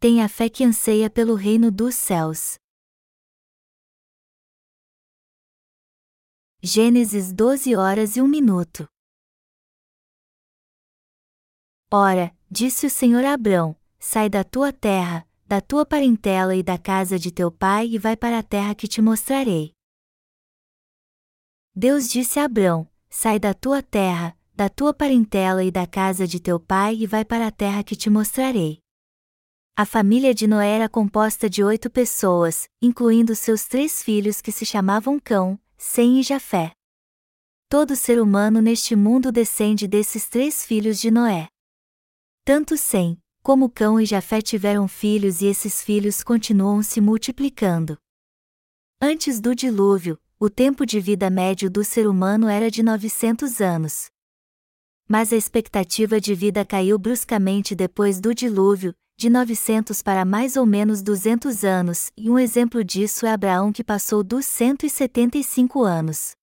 Tenha 0.00 0.26
a 0.26 0.28
fé 0.28 0.48
que 0.48 0.62
anseia 0.62 1.10
pelo 1.10 1.34
reino 1.34 1.72
dos 1.72 1.96
céus. 1.96 2.54
Gênesis 6.62 7.32
12 7.32 7.74
horas 7.74 8.16
e 8.16 8.22
1 8.22 8.28
minuto. 8.28 8.88
Ora, 11.90 12.32
disse 12.48 12.86
o 12.86 12.90
Senhor 12.90 13.24
a 13.24 13.32
Abrão: 13.32 13.76
Sai 13.98 14.30
da 14.30 14.44
tua 14.44 14.72
terra, 14.72 15.28
da 15.44 15.60
tua 15.60 15.84
parentela 15.84 16.54
e 16.54 16.62
da 16.62 16.78
casa 16.78 17.18
de 17.18 17.32
teu 17.32 17.50
pai 17.50 17.88
e 17.88 17.98
vai 17.98 18.16
para 18.16 18.38
a 18.38 18.42
terra 18.44 18.76
que 18.76 18.86
te 18.86 19.02
mostrarei. 19.02 19.72
Deus 21.74 22.08
disse 22.08 22.38
a 22.38 22.44
Abrão: 22.44 22.88
Sai 23.10 23.40
da 23.40 23.52
tua 23.52 23.82
terra, 23.82 24.38
da 24.54 24.68
tua 24.68 24.94
parentela 24.94 25.64
e 25.64 25.72
da 25.72 25.88
casa 25.88 26.24
de 26.24 26.38
teu 26.38 26.60
pai 26.60 26.94
e 26.94 27.06
vai 27.06 27.24
para 27.24 27.48
a 27.48 27.50
terra 27.50 27.82
que 27.82 27.96
te 27.96 28.08
mostrarei. 28.08 28.80
A 29.80 29.86
família 29.86 30.34
de 30.34 30.48
Noé 30.48 30.70
era 30.70 30.88
composta 30.88 31.48
de 31.48 31.62
oito 31.62 31.88
pessoas, 31.88 32.68
incluindo 32.82 33.36
seus 33.36 33.68
três 33.68 34.02
filhos 34.02 34.40
que 34.40 34.50
se 34.50 34.66
chamavam 34.66 35.20
Cão, 35.20 35.56
Sem 35.76 36.18
e 36.18 36.22
Jafé. 36.24 36.72
Todo 37.68 37.94
ser 37.94 38.20
humano 38.20 38.60
neste 38.60 38.96
mundo 38.96 39.30
descende 39.30 39.86
desses 39.86 40.28
três 40.28 40.66
filhos 40.66 40.98
de 40.98 41.12
Noé. 41.12 41.46
Tanto 42.44 42.76
Sem, 42.76 43.22
como 43.40 43.70
Cão 43.70 44.00
e 44.00 44.04
Jafé 44.04 44.42
tiveram 44.42 44.88
filhos 44.88 45.42
e 45.42 45.46
esses 45.46 45.80
filhos 45.80 46.24
continuam 46.24 46.82
se 46.82 47.00
multiplicando. 47.00 47.96
Antes 49.00 49.38
do 49.38 49.54
dilúvio, 49.54 50.18
o 50.40 50.50
tempo 50.50 50.84
de 50.84 50.98
vida 50.98 51.30
médio 51.30 51.70
do 51.70 51.84
ser 51.84 52.08
humano 52.08 52.48
era 52.48 52.68
de 52.68 52.82
900 52.82 53.60
anos. 53.60 54.10
Mas 55.06 55.32
a 55.32 55.36
expectativa 55.36 56.20
de 56.20 56.34
vida 56.34 56.64
caiu 56.64 56.98
bruscamente 56.98 57.76
depois 57.76 58.20
do 58.20 58.34
dilúvio, 58.34 58.92
de 59.18 59.28
900 59.28 60.00
para 60.00 60.24
mais 60.24 60.56
ou 60.56 60.64
menos 60.64 61.02
200 61.02 61.64
anos, 61.64 62.12
e 62.16 62.30
um 62.30 62.38
exemplo 62.38 62.84
disso 62.84 63.26
é 63.26 63.32
Abraão 63.32 63.72
que 63.72 63.82
passou 63.82 64.22
dos 64.22 64.46
175 64.46 65.82
anos. 65.82 66.36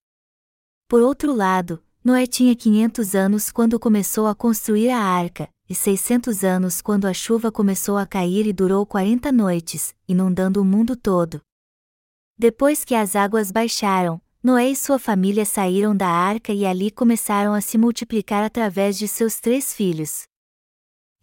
Por 0.85 1.01
outro 1.01 1.33
lado, 1.33 1.81
Noé 2.03 2.27
tinha 2.27 2.53
500 2.53 3.15
anos 3.15 3.49
quando 3.49 3.79
começou 3.79 4.27
a 4.27 4.35
construir 4.35 4.89
a 4.89 4.99
arca, 4.99 5.47
e 5.69 5.73
600 5.73 6.43
anos 6.43 6.81
quando 6.81 7.05
a 7.05 7.13
chuva 7.13 7.49
começou 7.49 7.97
a 7.97 8.05
cair 8.05 8.45
e 8.45 8.51
durou 8.51 8.85
40 8.85 9.31
noites, 9.31 9.95
inundando 10.05 10.61
o 10.61 10.65
mundo 10.65 10.97
todo. 10.97 11.39
Depois 12.37 12.83
que 12.83 12.93
as 12.93 13.15
águas 13.15 13.51
baixaram, 13.51 14.21
Noé 14.43 14.69
e 14.69 14.75
sua 14.75 14.99
família 14.99 15.45
saíram 15.45 15.95
da 15.95 16.09
arca 16.09 16.51
e 16.51 16.65
ali 16.65 16.91
começaram 16.91 17.53
a 17.53 17.61
se 17.61 17.77
multiplicar 17.77 18.43
através 18.43 18.97
de 18.97 19.07
seus 19.07 19.39
três 19.39 19.73
filhos. 19.73 20.25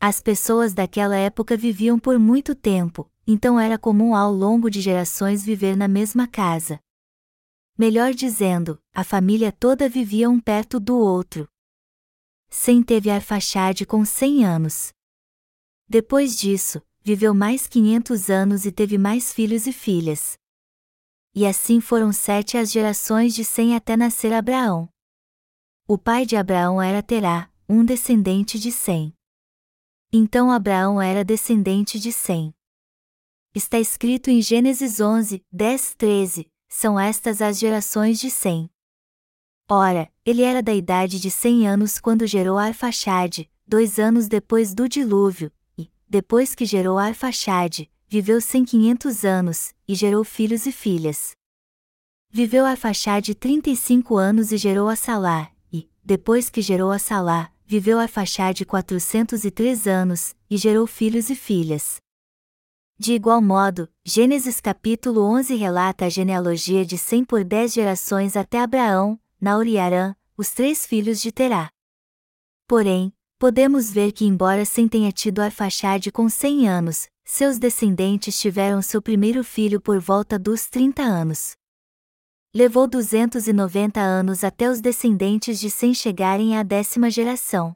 As 0.05 0.21
pessoas 0.21 0.75
daquela 0.75 1.15
época 1.15 1.57
viviam 1.57 1.97
por 1.97 2.19
muito 2.19 2.57
tempo, 2.57 3.09
então 3.25 3.61
era 3.61 3.79
comum 3.79 4.17
ao 4.17 4.33
longo 4.33 4.69
de 4.69 4.81
gerações 4.81 5.45
viver 5.45 5.77
na 5.77 5.87
mesma 5.87 6.27
casa. 6.27 6.81
Melhor 7.79 8.13
dizendo, 8.13 8.83
a 8.93 9.05
família 9.05 9.53
toda 9.53 9.89
vivia 9.89 10.29
um 10.29 10.41
perto 10.41 10.81
do 10.81 10.99
outro. 10.99 11.49
Sem 12.51 12.83
teve 12.83 13.11
Arfaxade 13.11 13.87
com 13.87 14.05
100 14.05 14.45
anos. 14.45 14.93
Depois 15.89 16.37
disso, 16.37 16.83
viveu 17.01 17.33
mais 17.33 17.69
500 17.69 18.29
anos 18.29 18.67
e 18.67 18.73
teve 18.73 18.99
mais 18.99 19.33
filhos 19.33 19.69
e 19.69 19.73
filhas. 19.73 20.37
E 21.33 21.47
assim 21.47 21.81
foram 21.81 22.13
sete 22.13 22.59
as 22.59 22.73
gerações 22.73 23.37
de 23.37 23.45
Sem 23.45 23.77
até 23.77 23.97
nascer 23.97 24.33
Abraão. 24.33 24.89
O 25.87 25.97
pai 25.97 26.27
de 26.27 26.35
Abraão 26.35 26.83
era 26.83 27.05
Terá, 27.05 27.49
um 27.69 27.85
descendente 27.85 28.59
de 28.59 28.73
Sem. 28.73 29.15
Então 30.15 30.51
Abraão 30.51 31.01
era 31.01 31.25
descendente 31.25 31.99
de 31.99 32.13
Sem. 32.13 32.55
Está 33.55 33.81
escrito 33.81 34.29
em 34.29 34.43
Gênesis 34.43 35.01
11, 35.01 35.43
10, 35.51 35.95
13: 35.95 36.53
São 36.69 37.01
estas 37.01 37.41
as 37.41 37.59
gerações 37.59 38.21
de 38.21 38.29
Sem. 38.29 38.69
Ora, 39.67 40.13
ele 40.23 40.43
era 40.43 40.63
da 40.63 40.75
idade 40.75 41.19
de 41.19 41.31
cem 41.31 41.67
anos 41.67 41.99
quando 41.99 42.27
gerou 42.27 42.59
Arfaxade, 42.59 43.51
dois 43.67 43.99
anos 43.99 44.29
depois 44.29 44.75
do 44.75 44.87
dilúvio, 44.87 45.51
e, 45.79 45.91
depois 46.07 46.55
que 46.55 46.67
gerou 46.67 46.99
Arfaxade, 46.99 47.91
viveu 48.07 48.39
cem 48.39 48.67
quinhentos 48.67 49.25
anos, 49.25 49.73
e 49.89 49.95
gerou 49.95 50.25
filhos 50.25 50.67
e 50.67 50.73
filhas. 50.73 51.35
Viveu 52.29 52.67
Arfaxade 52.67 53.35
trinta 53.35 53.71
e 53.71 53.77
cinco 53.77 54.19
anos 54.19 54.53
e 54.53 54.59
gerou 54.59 54.91
a 54.91 54.97
Salá, 54.97 55.51
e, 55.73 55.89
depois 56.05 56.51
que 56.51 56.61
gerou 56.61 56.91
a 56.91 56.99
Salá, 56.99 57.52
viveu 57.65 57.99
e 59.45 59.51
três 59.51 59.87
anos, 59.87 60.35
e 60.51 60.57
gerou 60.57 60.87
filhos 60.87 61.31
e 61.31 61.35
filhas. 61.35 61.97
De 62.99 63.15
igual 63.15 63.43
modo, 63.43 63.89
Gênesis 64.05 64.61
capítulo 64.61 65.23
11 65.23 65.57
relata 65.57 66.05
a 66.05 66.09
genealogia 66.09 66.85
de 66.85 66.97
cem 66.97 67.25
por 67.25 67.43
dez 67.43 67.73
gerações 67.73 68.37
até 68.37 68.61
Abraão, 68.61 69.19
Naor 69.41 69.67
e 69.67 69.79
Arã, 69.79 70.15
os 70.37 70.51
três 70.51 70.87
filhos 70.87 71.21
de 71.21 71.33
Terá. 71.33 71.69
Porém, 72.69 73.13
podemos 73.39 73.91
ver 73.91 74.13
que 74.13 74.25
embora 74.25 74.65
Sem 74.65 74.87
tenha 74.87 75.11
tido 75.11 75.41
Arfaxade 75.41 76.13
com 76.13 76.29
cem 76.29 76.69
anos, 76.69 77.09
seus 77.25 77.59
descendentes 77.59 78.39
tiveram 78.39 78.83
seu 78.83 79.01
primeiro 79.03 79.43
filho 79.43 79.81
por 79.81 79.99
volta 79.99 80.39
dos 80.39 80.69
30 80.69 81.03
anos. 81.03 81.57
Levou 82.55 82.87
290 82.87 83.99
anos 83.99 84.45
até 84.45 84.69
os 84.69 84.79
descendentes 84.79 85.59
de 85.59 85.71
Sem 85.71 85.95
chegarem 85.95 86.55
à 86.55 86.63
décima 86.63 87.09
geração. 87.09 87.75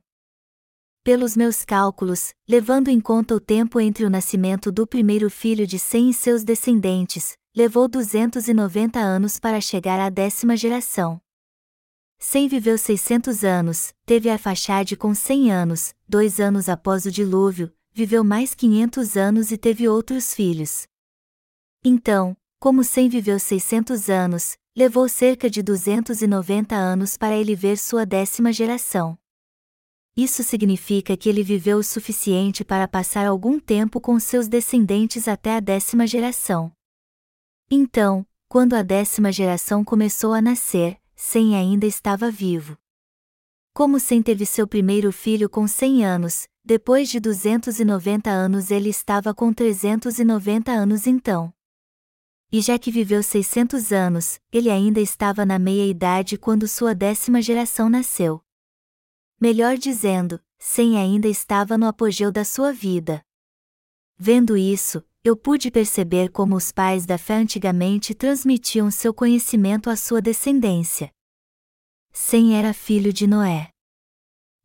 Pelos 1.03 1.35
meus 1.35 1.65
cálculos, 1.65 2.35
levando 2.47 2.89
em 2.89 3.01
conta 3.01 3.35
o 3.35 3.41
tempo 3.41 3.81
entre 3.81 4.05
o 4.05 4.11
nascimento 4.11 4.71
do 4.71 4.87
primeiro 4.87 5.31
filho 5.31 5.67
de 5.67 5.79
Sem 5.79 6.11
e 6.11 6.13
seus 6.13 6.45
descendentes, 6.45 7.39
levou 7.57 7.89
290 7.89 8.99
anos 8.99 9.41
para 9.41 9.63
chegar 9.63 9.99
à 9.99 10.11
décima 10.11 10.55
geração. 10.55 11.19
Sem 12.19 12.47
viveu 12.47 12.77
600 12.77 13.45
anos, 13.45 13.95
teve 14.05 14.29
Arfaxade 14.29 14.95
com 14.95 15.15
100 15.15 15.53
anos, 15.53 15.95
dois 16.07 16.39
anos 16.39 16.69
após 16.69 17.07
o 17.07 17.11
dilúvio, 17.11 17.73
viveu 17.95 18.23
mais 18.23 18.55
500 18.55 19.17
anos 19.17 19.51
e 19.51 19.57
teve 19.57 19.89
outros 19.89 20.35
filhos. 20.35 20.87
Então, 21.83 22.37
como 22.59 22.85
Sem 22.85 23.09
viveu 23.09 23.39
600 23.39 24.11
anos, 24.11 24.59
levou 24.77 25.09
cerca 25.09 25.49
de 25.49 25.63
290 25.63 26.77
anos 26.77 27.17
para 27.17 27.35
ele 27.35 27.57
ver 27.57 27.79
sua 27.79 28.05
décima 28.05 28.53
geração. 28.53 29.19
Isso 30.15 30.43
significa 30.43 31.17
que 31.17 31.31
ele 31.31 31.43
viveu 31.43 31.79
o 31.79 31.83
suficiente 31.83 32.63
para 32.63 32.87
passar 32.87 33.27
algum 33.27 33.59
tempo 33.59 33.99
com 33.99 34.21
seus 34.21 34.49
descendentes 34.49 35.27
até 35.29 35.57
a 35.57 35.61
décima 35.61 36.07
geração. 36.07 36.71
Então, 37.71 38.27
quando 38.49 38.75
a 38.75 38.83
décima 38.83 39.33
geração 39.33 39.83
começou 39.83 40.35
a 40.35 40.43
nascer, 40.43 41.01
sem 41.15 41.57
ainda 41.57 41.87
estava 41.87 42.31
vivo. 42.31 42.77
Como 43.73 43.99
Sem 43.99 44.23
teve 44.23 44.45
seu 44.47 44.67
primeiro 44.67 45.13
filho 45.13 45.51
com 45.51 45.67
100 45.67 46.05
anos, 46.05 46.49
depois 46.65 47.09
de 47.09 47.21
290 47.21 48.31
anos 48.31 48.71
ele 48.71 48.89
estava 48.89 49.35
com 49.35 49.53
390 49.53 50.71
anos 50.71 51.07
então. 51.07 51.56
E 52.51 52.61
já 52.61 52.79
que 52.79 52.91
viveu 52.91 53.23
600 53.23 53.93
anos, 53.93 54.41
ele 54.53 54.71
ainda 54.71 55.01
estava 55.01 55.45
na 55.45 55.59
meia-idade 55.59 56.39
quando 56.39 56.69
sua 56.69 56.95
décima 56.95 57.43
geração 57.43 57.89
nasceu. 57.89 58.41
Melhor 59.41 59.77
dizendo, 59.77 60.41
Sem 60.59 60.97
ainda 60.99 61.29
estava 61.29 61.77
no 61.77 61.87
apogeu 61.87 62.33
da 62.33 62.45
sua 62.45 62.73
vida. 62.73 63.23
Vendo 64.17 64.57
isso, 64.57 65.05
eu 65.23 65.37
pude 65.37 65.71
perceber 65.71 66.31
como 66.31 66.55
os 66.57 66.71
pais 66.71 67.05
da 67.05 67.19
fé 67.19 67.35
antigamente 67.35 68.15
transmitiam 68.15 68.91
seu 68.91 69.13
conhecimento 69.13 69.91
à 69.91 69.97
sua 69.97 70.23
descendência. 70.23 71.13
Sem 72.13 72.57
era 72.57 72.73
filho 72.73 73.13
de 73.13 73.27
Noé. 73.27 73.71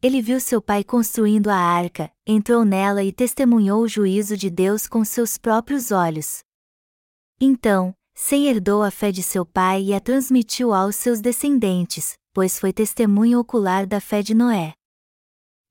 Ele 0.01 0.21
viu 0.21 0.39
seu 0.39 0.61
pai 0.61 0.83
construindo 0.83 1.49
a 1.49 1.57
arca, 1.57 2.11
entrou 2.25 2.63
nela 2.63 3.03
e 3.03 3.11
testemunhou 3.11 3.81
o 3.81 3.87
juízo 3.87 4.37
de 4.37 4.49
Deus 4.49 4.87
com 4.87 5.03
seus 5.03 5.37
próprios 5.37 5.91
olhos. 5.91 6.43
Então, 7.43 7.95
Sem 8.13 8.47
herdou 8.47 8.83
a 8.83 8.91
fé 8.91 9.11
de 9.11 9.23
seu 9.23 9.43
pai 9.43 9.85
e 9.85 9.93
a 9.95 9.99
transmitiu 9.99 10.75
aos 10.75 10.95
seus 10.95 11.19
descendentes, 11.19 12.13
pois 12.31 12.59
foi 12.59 12.71
testemunho 12.71 13.39
ocular 13.39 13.87
da 13.87 13.99
fé 13.99 14.21
de 14.21 14.35
Noé. 14.35 14.73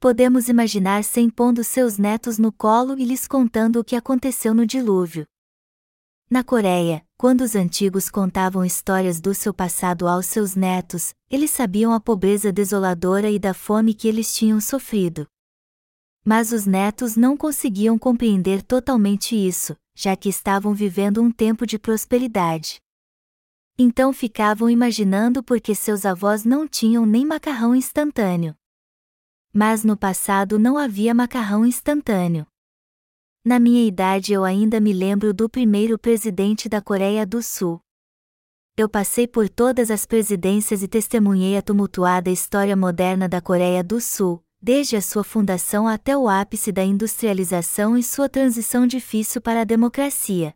Podemos 0.01 0.49
imaginar 0.49 1.05
Sem 1.05 1.31
pondo 1.31 1.63
seus 1.63 1.97
netos 1.97 2.39
no 2.39 2.51
colo 2.51 2.99
e 2.99 3.05
lhes 3.05 3.29
contando 3.29 3.79
o 3.79 3.85
que 3.85 3.95
aconteceu 3.95 4.53
no 4.53 4.67
dilúvio. 4.67 5.25
Na 6.29 6.43
Coreia, 6.43 7.07
quando 7.17 7.43
os 7.43 7.55
antigos 7.55 8.11
contavam 8.11 8.65
histórias 8.65 9.21
do 9.21 9.33
seu 9.33 9.55
passado 9.55 10.09
aos 10.09 10.27
seus 10.27 10.57
netos, 10.57 11.15
eles 11.31 11.53
sabiam 11.53 11.93
a 11.93 12.01
pobreza 12.01 12.51
desoladora 12.51 13.31
e 13.31 13.39
da 13.39 13.55
fome 13.55 13.95
que 13.95 14.09
eles 14.09 14.35
tinham 14.35 14.61
sofrido. 14.61 15.25
Mas 16.25 16.51
os 16.51 16.67
netos 16.67 17.15
não 17.15 17.37
conseguiam 17.37 17.97
compreender 17.97 18.61
totalmente 18.63 19.37
isso, 19.37 19.77
já 20.01 20.17
que 20.17 20.31
estavam 20.31 20.73
vivendo 20.73 21.21
um 21.21 21.31
tempo 21.31 21.67
de 21.67 21.79
prosperidade. 21.79 22.81
Então 23.79 24.15
ficavam 24.15 24.71
imaginando 24.71 25.43
por 25.43 25.61
que 25.61 25.75
seus 25.75 26.07
avós 26.07 26.43
não 26.43 26.67
tinham 26.67 27.05
nem 27.05 27.27
macarrão 27.27 27.77
instantâneo. 27.77 28.57
Mas 29.53 29.85
no 29.85 29.99
passado 29.99 30.59
não 30.59 30.79
havia 30.79 31.13
macarrão 31.13 31.67
instantâneo. 31.67 32.47
Na 33.45 33.59
minha 33.59 33.87
idade 33.87 34.33
eu 34.33 34.43
ainda 34.43 34.81
me 34.81 34.95
lembro 34.95 35.35
do 35.35 35.51
primeiro 35.51 35.99
presidente 35.99 36.67
da 36.67 36.81
Coreia 36.81 37.27
do 37.27 37.43
Sul. 37.43 37.79
Eu 38.79 38.89
passei 38.89 39.29
por 39.29 39.51
todas 39.51 39.91
as 39.91 40.07
presidências 40.07 40.83
e 40.83 40.89
testemunhei 40.89 41.59
a 41.59 41.63
tumultuada 41.63 42.31
história 42.31 42.75
moderna 42.75 43.29
da 43.29 43.43
Coreia 43.43 43.85
do 43.85 44.01
Sul, 44.01 44.43
desde 44.63 44.97
a 44.97 45.01
sua 45.01 45.25
fundação 45.25 45.89
até 45.89 46.17
o 46.17 46.29
ápice 46.29 46.71
da 46.71 46.85
industrialização 46.85 47.97
e 47.97 48.03
sua 48.03 48.29
transição 48.29 48.87
difícil 48.87 49.41
para 49.41 49.63
a 49.63 49.65
democracia. 49.65 50.55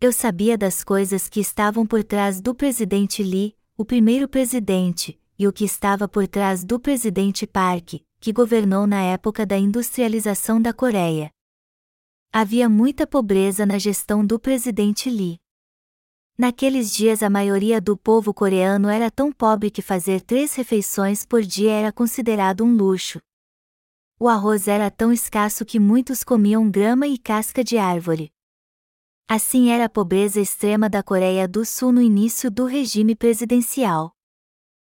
Eu 0.00 0.12
sabia 0.12 0.56
das 0.56 0.84
coisas 0.84 1.28
que 1.28 1.40
estavam 1.40 1.84
por 1.84 2.04
trás 2.04 2.40
do 2.40 2.54
presidente 2.54 3.22
Lee, 3.22 3.56
o 3.76 3.84
primeiro 3.84 4.28
presidente, 4.28 5.20
e 5.38 5.46
o 5.48 5.52
que 5.52 5.64
estava 5.64 6.06
por 6.06 6.28
trás 6.28 6.64
do 6.64 6.78
presidente 6.78 7.46
Park, 7.46 7.94
que 8.20 8.32
governou 8.32 8.86
na 8.86 9.02
época 9.02 9.44
da 9.44 9.58
industrialização 9.58 10.60
da 10.60 10.72
Coreia. 10.72 11.30
Havia 12.32 12.68
muita 12.68 13.06
pobreza 13.06 13.66
na 13.66 13.76
gestão 13.78 14.24
do 14.24 14.38
presidente 14.38 15.10
Lee. 15.10 15.38
Naqueles 16.40 16.90
dias 16.90 17.22
a 17.22 17.28
maioria 17.28 17.82
do 17.82 17.98
povo 17.98 18.32
coreano 18.32 18.88
era 18.88 19.10
tão 19.10 19.30
pobre 19.30 19.70
que 19.70 19.82
fazer 19.82 20.22
três 20.22 20.54
refeições 20.54 21.26
por 21.26 21.42
dia 21.42 21.70
era 21.70 21.92
considerado 21.92 22.64
um 22.64 22.74
luxo. 22.74 23.20
O 24.18 24.26
arroz 24.26 24.66
era 24.66 24.90
tão 24.90 25.12
escasso 25.12 25.66
que 25.66 25.78
muitos 25.78 26.24
comiam 26.24 26.70
grama 26.70 27.06
e 27.06 27.18
casca 27.18 27.62
de 27.62 27.76
árvore. 27.76 28.32
Assim 29.28 29.68
era 29.68 29.84
a 29.84 29.88
pobreza 29.90 30.40
extrema 30.40 30.88
da 30.88 31.02
Coreia 31.02 31.46
do 31.46 31.62
Sul 31.62 31.92
no 31.92 32.00
início 32.00 32.50
do 32.50 32.64
regime 32.64 33.14
presidencial. 33.14 34.10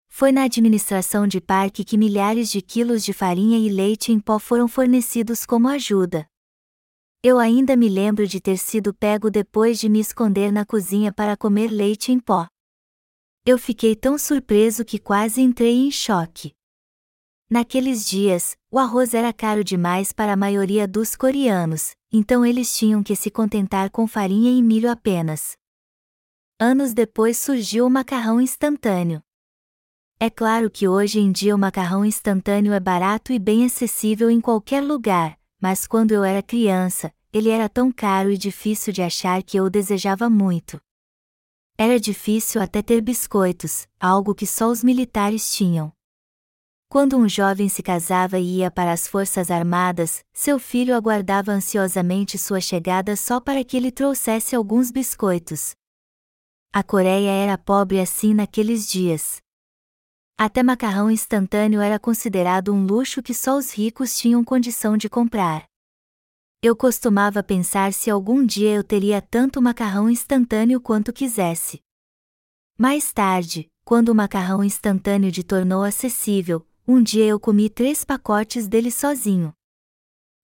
Foi 0.10 0.32
na 0.32 0.44
administração 0.44 1.26
de 1.26 1.42
Park 1.42 1.78
que 1.88 1.98
milhares 1.98 2.52
de 2.52 2.62
quilos 2.62 3.04
de 3.04 3.14
farinha 3.14 3.58
e 3.58 3.68
leite 3.68 4.12
em 4.12 4.20
pó 4.20 4.38
foram 4.38 4.68
fornecidos 4.68 5.44
como 5.44 5.68
ajuda. 5.68 6.31
Eu 7.24 7.38
ainda 7.38 7.76
me 7.76 7.88
lembro 7.88 8.26
de 8.26 8.42
ter 8.42 8.58
sido 8.58 8.96
pego 8.96 9.30
depois 9.30 9.80
de 9.80 9.88
me 9.88 10.00
esconder 10.00 10.52
na 10.52 10.66
cozinha 10.66 11.14
para 11.14 11.38
comer 11.38 11.70
leite 11.70 12.12
em 12.12 12.20
pó. 12.20 12.48
Eu 13.46 13.60
fiquei 13.60 13.96
tão 13.96 14.18
surpreso 14.18 14.84
que 14.84 14.98
quase 14.98 15.40
entrei 15.40 15.76
em 15.76 15.92
choque. 15.92 16.52
Naqueles 17.48 18.08
dias, 18.08 18.58
o 18.72 18.80
arroz 18.80 19.14
era 19.14 19.32
caro 19.32 19.64
demais 19.64 20.12
para 20.12 20.34
a 20.34 20.36
maioria 20.36 20.88
dos 20.88 21.16
coreanos, 21.16 21.92
então 22.12 22.44
eles 22.44 22.76
tinham 22.76 23.04
que 23.04 23.16
se 23.16 23.30
contentar 23.30 23.92
com 23.92 24.08
farinha 24.08 24.52
e 24.52 24.64
milho 24.64 24.90
apenas. 24.90 25.56
Anos 26.60 26.92
depois 26.92 27.38
surgiu 27.38 27.86
o 27.86 27.90
macarrão 27.90 28.42
instantâneo. 28.42 29.22
É 30.20 30.28
claro 30.28 30.72
que 30.72 30.88
hoje 30.88 31.20
em 31.20 31.32
dia 31.32 31.54
o 31.54 31.60
macarrão 31.60 32.04
instantâneo 32.04 32.74
é 32.74 32.80
barato 32.80 33.32
e 33.32 33.38
bem 33.38 33.64
acessível 33.64 34.32
em 34.32 34.42
qualquer 34.42 34.82
lugar, 34.82 35.38
mas 35.62 35.86
quando 35.86 36.12
eu 36.12 36.24
era 36.24 36.42
criança, 36.42 37.14
ele 37.32 37.50
era 37.50 37.70
tão 37.70 37.92
caro 37.92 38.32
e 38.32 38.38
difícil 38.38 38.92
de 38.92 39.04
achar 39.04 39.42
que 39.44 39.58
eu 39.58 39.66
o 39.66 39.70
desejava 39.70 40.30
muito. 40.30 40.82
Era 41.78 42.00
difícil 42.00 42.62
até 42.62 42.82
ter 42.82 43.00
biscoitos, 43.00 43.88
algo 44.00 44.36
que 44.36 44.48
só 44.48 44.68
os 44.68 44.84
militares 44.84 45.54
tinham. 45.54 45.94
Quando 46.90 47.16
um 47.16 47.30
jovem 47.30 47.70
se 47.70 47.82
casava 47.82 48.38
e 48.38 48.58
ia 48.58 48.70
para 48.70 48.92
as 48.92 49.08
Forças 49.08 49.50
Armadas, 49.50 50.26
seu 50.34 50.60
filho 50.60 50.94
aguardava 50.94 51.52
ansiosamente 51.52 52.38
sua 52.38 52.60
chegada 52.60 53.16
só 53.16 53.40
para 53.40 53.64
que 53.64 53.78
ele 53.78 53.92
trouxesse 53.92 54.56
alguns 54.56 54.92
biscoitos. 54.92 55.74
A 56.74 56.84
Coreia 56.84 57.32
era 57.32 57.58
pobre 57.58 58.00
assim 58.00 58.34
naqueles 58.34 58.90
dias. 58.90 59.41
Até 60.38 60.64
macarrão 60.64 61.12
instantâneo 61.12 61.82
era 61.82 62.00
considerado 62.00 62.74
um 62.74 62.86
luxo 62.86 63.22
que 63.22 63.34
só 63.34 63.58
os 63.58 63.72
ricos 63.72 64.18
tinham 64.18 64.44
condição 64.44 64.98
de 64.98 65.08
comprar. 65.08 65.66
Eu 66.64 66.76
costumava 66.76 67.42
pensar 67.42 67.92
se 67.94 68.10
algum 68.10 68.46
dia 68.46 68.72
eu 68.72 68.84
teria 68.84 69.22
tanto 69.22 69.62
macarrão 69.62 70.10
instantâneo 70.10 70.80
quanto 70.80 71.12
quisesse. 71.12 71.82
Mais 72.78 73.12
tarde, 73.12 73.68
quando 73.84 74.10
o 74.10 74.16
macarrão 74.16 74.64
instantâneo 74.64 75.32
de 75.32 75.44
tornou 75.44 75.84
acessível, 75.84 76.66
um 76.88 77.02
dia 77.02 77.26
eu 77.26 77.40
comi 77.40 77.70
três 77.70 78.04
pacotes 78.04 78.68
dele 78.68 78.92
sozinho. 78.92 79.54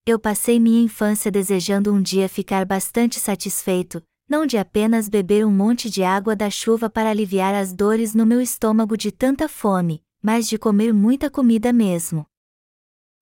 Eu 0.05 0.19
passei 0.19 0.59
minha 0.59 0.81
infância 0.81 1.29
desejando 1.29 1.93
um 1.93 2.01
dia 2.01 2.29
ficar 2.29 2.65
bastante 2.65 3.19
satisfeito, 3.19 4.01
não 4.27 4.45
de 4.45 4.57
apenas 4.57 5.07
beber 5.07 5.45
um 5.45 5.51
monte 5.51 5.89
de 5.89 6.03
água 6.03 6.35
da 6.35 6.49
chuva 6.49 6.89
para 6.89 7.09
aliviar 7.09 7.55
as 7.55 7.71
dores 7.71 8.13
no 8.13 8.25
meu 8.25 8.41
estômago 8.41 8.97
de 8.97 9.11
tanta 9.11 9.47
fome, 9.47 10.03
mas 10.21 10.47
de 10.47 10.57
comer 10.57 10.93
muita 10.93 11.29
comida 11.29 11.71
mesmo. 11.71 12.25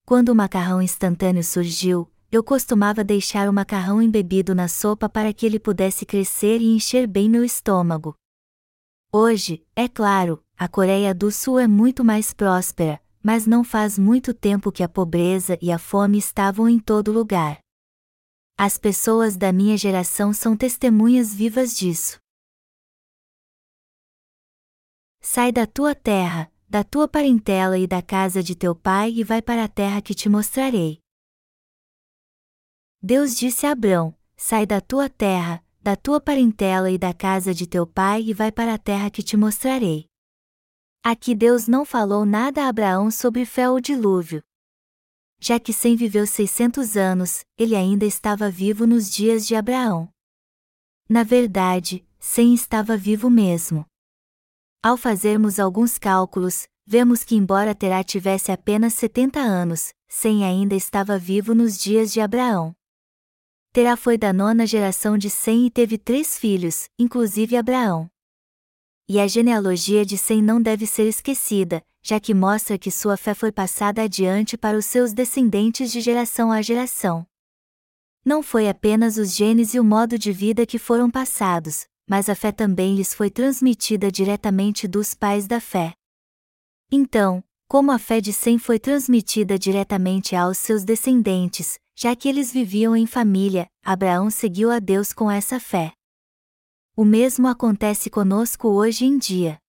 Quando 0.05 0.29
o 0.29 0.35
macarrão 0.35 0.81
instantâneo 0.81 1.43
surgiu, 1.43 2.11
eu 2.31 2.43
costumava 2.43 3.03
deixar 3.03 3.47
o 3.47 3.53
macarrão 3.53 4.01
embebido 4.01 4.55
na 4.55 4.67
sopa 4.67 5.07
para 5.07 5.31
que 5.31 5.45
ele 5.45 5.59
pudesse 5.59 6.05
crescer 6.05 6.59
e 6.59 6.75
encher 6.75 7.07
bem 7.07 7.29
meu 7.29 7.43
estômago. 7.43 8.15
Hoje, 9.11 9.65
é 9.75 9.87
claro, 9.87 10.43
a 10.57 10.67
Coreia 10.67 11.13
do 11.13 11.31
Sul 11.31 11.59
é 11.59 11.67
muito 11.67 12.03
mais 12.03 12.33
próspera, 12.33 12.99
mas 13.23 13.47
não 13.47 13.63
faz 13.63 13.97
muito 13.97 14.33
tempo 14.33 14.71
que 14.71 14.83
a 14.83 14.89
pobreza 14.89 15.57
e 15.61 15.71
a 15.71 15.77
fome 15.77 16.17
estavam 16.17 16.67
em 16.67 16.79
todo 16.79 17.11
lugar. 17.11 17.64
As 18.57 18.77
pessoas 18.77 19.35
da 19.35 19.51
minha 19.51 19.75
geração 19.75 20.31
são 20.31 20.55
testemunhas 20.55 21.35
vivas 21.35 21.75
disso. 21.75 22.17
Sai 25.19 25.51
da 25.51 25.67
tua 25.67 25.93
terra, 25.93 26.49
da 26.69 26.81
tua 26.81 27.05
parentela 27.05 27.77
e 27.77 27.85
da 27.85 28.01
casa 28.01 28.41
de 28.41 28.55
teu 28.55 28.73
pai 28.73 29.11
e 29.11 29.25
vai 29.25 29.41
para 29.41 29.65
a 29.65 29.67
terra 29.67 30.01
que 30.01 30.15
te 30.15 30.29
mostrarei. 30.29 31.01
Deus 33.01 33.35
disse 33.35 33.65
a 33.65 33.71
Abrão: 33.71 34.15
Sai 34.37 34.65
da 34.65 34.79
tua 34.79 35.09
terra, 35.09 35.61
da 35.81 35.97
tua 35.97 36.21
parentela 36.21 36.89
e 36.89 36.97
da 36.97 37.13
casa 37.13 37.53
de 37.53 37.67
teu 37.67 37.85
pai 37.85 38.21
e 38.21 38.33
vai 38.33 38.53
para 38.53 38.75
a 38.75 38.77
terra 38.77 39.11
que 39.11 39.21
te 39.21 39.35
mostrarei. 39.35 40.07
Aqui 41.03 41.35
Deus 41.35 41.67
não 41.67 41.83
falou 41.83 42.25
nada 42.25 42.63
a 42.63 42.69
Abraão 42.69 43.11
sobre 43.11 43.45
fé 43.45 43.69
ou 43.69 43.81
dilúvio, 43.81 44.41
já 45.39 45.59
que 45.59 45.73
Sem 45.73 45.95
viveu 45.95 46.25
600 46.25 46.97
anos, 46.97 47.45
ele 47.57 47.75
ainda 47.75 48.05
estava 48.05 48.49
vivo 48.49 48.87
nos 48.87 49.09
dias 49.09 49.45
de 49.45 49.55
Abraão. 49.55 50.09
Na 51.07 51.23
verdade, 51.23 52.05
Sem 52.19 52.53
estava 52.53 52.97
vivo 52.97 53.29
mesmo. 53.29 53.85
Ao 54.81 54.97
fazermos 54.97 55.59
alguns 55.59 55.97
cálculos, 55.97 56.67
vemos 56.85 57.23
que 57.23 57.35
embora 57.35 57.75
Terá 57.75 58.03
tivesse 58.03 58.51
apenas 58.51 58.93
70 58.93 59.39
anos, 59.39 59.93
Sem 60.07 60.43
ainda 60.43 60.75
estava 60.75 61.17
vivo 61.17 61.53
nos 61.53 61.77
dias 61.77 62.11
de 62.11 62.21
Abraão. 62.21 62.75
Terá 63.71 63.97
foi 63.97 64.17
da 64.17 64.31
nona 64.31 64.65
geração 64.65 65.17
de 65.17 65.29
Sem 65.29 65.65
e 65.65 65.69
teve 65.69 65.97
três 65.97 66.39
filhos, 66.39 66.87
inclusive 66.97 67.57
Abraão. 67.57 68.09
E 69.07 69.19
a 69.19 69.27
genealogia 69.27 70.05
de 70.05 70.17
Sem 70.17 70.41
não 70.41 70.61
deve 70.61 70.87
ser 70.87 71.07
esquecida, 71.07 71.83
já 72.07 72.19
que 72.19 72.35
mostra 72.35 72.77
que 72.77 72.91
sua 72.91 73.17
fé 73.17 73.33
foi 73.33 73.51
passada 73.51 74.03
adiante 74.03 74.55
para 74.55 74.77
os 74.77 74.85
seus 74.85 75.11
descendentes 75.11 75.91
de 75.91 75.99
geração 75.99 76.51
a 76.51 76.61
geração. 76.61 77.25
Não 78.23 78.43
foi 78.43 78.69
apenas 78.69 79.17
os 79.17 79.35
genes 79.35 79.73
e 79.73 79.79
o 79.79 79.83
modo 79.83 80.15
de 80.19 80.31
vida 80.31 80.67
que 80.67 80.77
foram 80.77 81.09
passados, 81.09 81.87
mas 82.07 82.29
a 82.29 82.35
fé 82.35 82.51
também 82.51 82.95
lhes 82.95 83.11
foi 83.11 83.31
transmitida 83.31 84.11
diretamente 84.11 84.87
dos 84.87 85.15
pais 85.15 85.47
da 85.47 85.59
fé. 85.59 85.95
Então, 86.91 87.43
como 87.67 87.91
a 87.91 87.97
fé 87.97 88.21
de 88.21 88.31
Sem 88.31 88.59
foi 88.59 88.77
transmitida 88.77 89.57
diretamente 89.57 90.35
aos 90.35 90.59
seus 90.59 90.83
descendentes, 90.83 91.79
já 91.95 92.15
que 92.15 92.29
eles 92.29 92.51
viviam 92.51 92.95
em 92.95 93.07
família, 93.07 93.67
Abraão 93.83 94.29
seguiu 94.29 94.69
a 94.69 94.77
Deus 94.77 95.11
com 95.11 95.31
essa 95.31 95.59
fé. 95.59 95.91
O 96.95 97.03
mesmo 97.03 97.47
acontece 97.47 98.11
conosco 98.11 98.67
hoje 98.67 99.05
em 99.05 99.17
dia. 99.17 99.59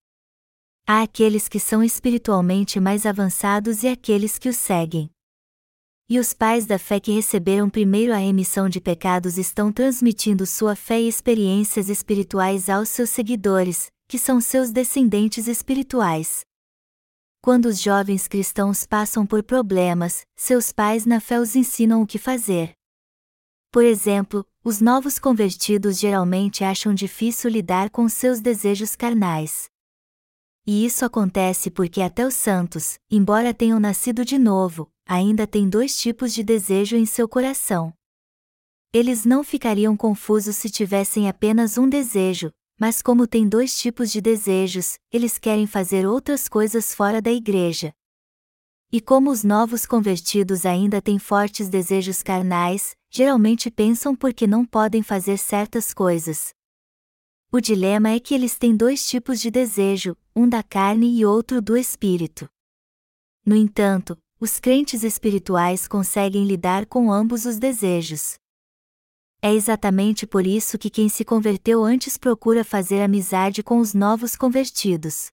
Há 0.88 1.02
aqueles 1.02 1.48
que 1.48 1.58
são 1.58 1.82
espiritualmente 1.82 2.78
mais 2.78 3.06
avançados 3.06 3.82
e 3.82 3.88
aqueles 3.88 4.38
que 4.38 4.48
os 4.48 4.54
seguem. 4.54 5.10
E 6.08 6.16
os 6.16 6.32
pais 6.32 6.64
da 6.64 6.78
fé 6.78 7.00
que 7.00 7.10
receberam 7.10 7.68
primeiro 7.68 8.12
a 8.12 8.18
remissão 8.18 8.68
de 8.68 8.80
pecados 8.80 9.36
estão 9.36 9.72
transmitindo 9.72 10.46
sua 10.46 10.76
fé 10.76 11.00
e 11.00 11.08
experiências 11.08 11.88
espirituais 11.88 12.68
aos 12.68 12.88
seus 12.88 13.10
seguidores, 13.10 13.90
que 14.06 14.16
são 14.16 14.40
seus 14.40 14.70
descendentes 14.70 15.48
espirituais. 15.48 16.42
Quando 17.42 17.66
os 17.66 17.80
jovens 17.82 18.28
cristãos 18.28 18.86
passam 18.86 19.26
por 19.26 19.42
problemas, 19.42 20.24
seus 20.36 20.70
pais 20.70 21.04
na 21.04 21.18
fé 21.18 21.40
os 21.40 21.56
ensinam 21.56 22.00
o 22.00 22.06
que 22.06 22.16
fazer. 22.16 22.70
Por 23.72 23.82
exemplo, 23.82 24.46
os 24.62 24.80
novos 24.80 25.18
convertidos 25.18 25.98
geralmente 25.98 26.62
acham 26.62 26.94
difícil 26.94 27.50
lidar 27.50 27.90
com 27.90 28.08
seus 28.08 28.40
desejos 28.40 28.94
carnais. 28.94 29.68
E 30.66 30.84
isso 30.84 31.04
acontece 31.04 31.70
porque 31.70 32.02
até 32.02 32.26
os 32.26 32.34
santos, 32.34 32.98
embora 33.08 33.54
tenham 33.54 33.78
nascido 33.78 34.24
de 34.24 34.36
novo, 34.36 34.90
ainda 35.06 35.46
têm 35.46 35.68
dois 35.68 35.96
tipos 35.96 36.34
de 36.34 36.42
desejo 36.42 36.96
em 36.96 37.06
seu 37.06 37.28
coração. 37.28 37.94
Eles 38.92 39.24
não 39.24 39.44
ficariam 39.44 39.96
confusos 39.96 40.56
se 40.56 40.68
tivessem 40.68 41.28
apenas 41.28 41.78
um 41.78 41.88
desejo, 41.88 42.50
mas 42.80 43.00
como 43.00 43.28
têm 43.28 43.48
dois 43.48 43.78
tipos 43.78 44.10
de 44.10 44.20
desejos, 44.20 44.98
eles 45.12 45.38
querem 45.38 45.68
fazer 45.68 46.04
outras 46.04 46.48
coisas 46.48 46.92
fora 46.92 47.22
da 47.22 47.30
igreja. 47.30 47.92
E 48.90 49.00
como 49.00 49.30
os 49.30 49.44
novos 49.44 49.86
convertidos 49.86 50.66
ainda 50.66 51.00
têm 51.00 51.18
fortes 51.18 51.68
desejos 51.68 52.22
carnais, 52.22 52.96
geralmente 53.08 53.70
pensam 53.70 54.16
porque 54.16 54.46
não 54.46 54.64
podem 54.64 55.02
fazer 55.02 55.38
certas 55.38 55.94
coisas. 55.94 56.55
O 57.52 57.60
dilema 57.60 58.10
é 58.10 58.18
que 58.18 58.34
eles 58.34 58.58
têm 58.58 58.76
dois 58.76 59.08
tipos 59.08 59.40
de 59.40 59.50
desejo, 59.50 60.16
um 60.34 60.48
da 60.48 60.62
carne 60.62 61.16
e 61.16 61.24
outro 61.24 61.62
do 61.62 61.76
espírito. 61.76 62.48
No 63.44 63.54
entanto, 63.54 64.18
os 64.40 64.58
crentes 64.58 65.04
espirituais 65.04 65.86
conseguem 65.86 66.44
lidar 66.44 66.86
com 66.86 67.10
ambos 67.12 67.46
os 67.46 67.58
desejos. 67.58 68.34
É 69.40 69.54
exatamente 69.54 70.26
por 70.26 70.46
isso 70.46 70.76
que 70.76 70.90
quem 70.90 71.08
se 71.08 71.24
converteu 71.24 71.84
antes 71.84 72.18
procura 72.18 72.64
fazer 72.64 73.00
amizade 73.00 73.62
com 73.62 73.78
os 73.78 73.94
novos 73.94 74.34
convertidos. 74.34 75.28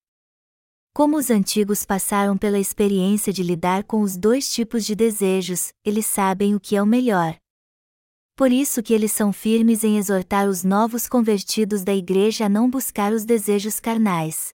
Como 0.93 1.17
os 1.17 1.31
antigos 1.31 1.83
passaram 1.83 2.37
pela 2.37 2.59
experiência 2.59 3.33
de 3.33 3.41
lidar 3.41 3.83
com 3.83 4.01
os 4.01 4.15
dois 4.15 4.53
tipos 4.53 4.85
de 4.85 4.93
desejos, 4.93 5.73
eles 5.83 6.05
sabem 6.05 6.53
o 6.53 6.59
que 6.59 6.75
é 6.75 6.81
o 6.81 6.85
melhor. 6.85 7.35
Por 8.43 8.51
isso 8.51 8.83
que 8.83 8.93
eles 8.93 9.13
são 9.13 9.31
firmes 9.31 9.85
em 9.85 9.97
exortar 9.97 10.49
os 10.49 10.65
novos 10.65 11.07
convertidos 11.07 11.81
da 11.81 11.95
igreja 11.95 12.47
a 12.47 12.49
não 12.49 12.69
buscar 12.69 13.13
os 13.13 13.23
desejos 13.23 13.79
carnais. 13.79 14.53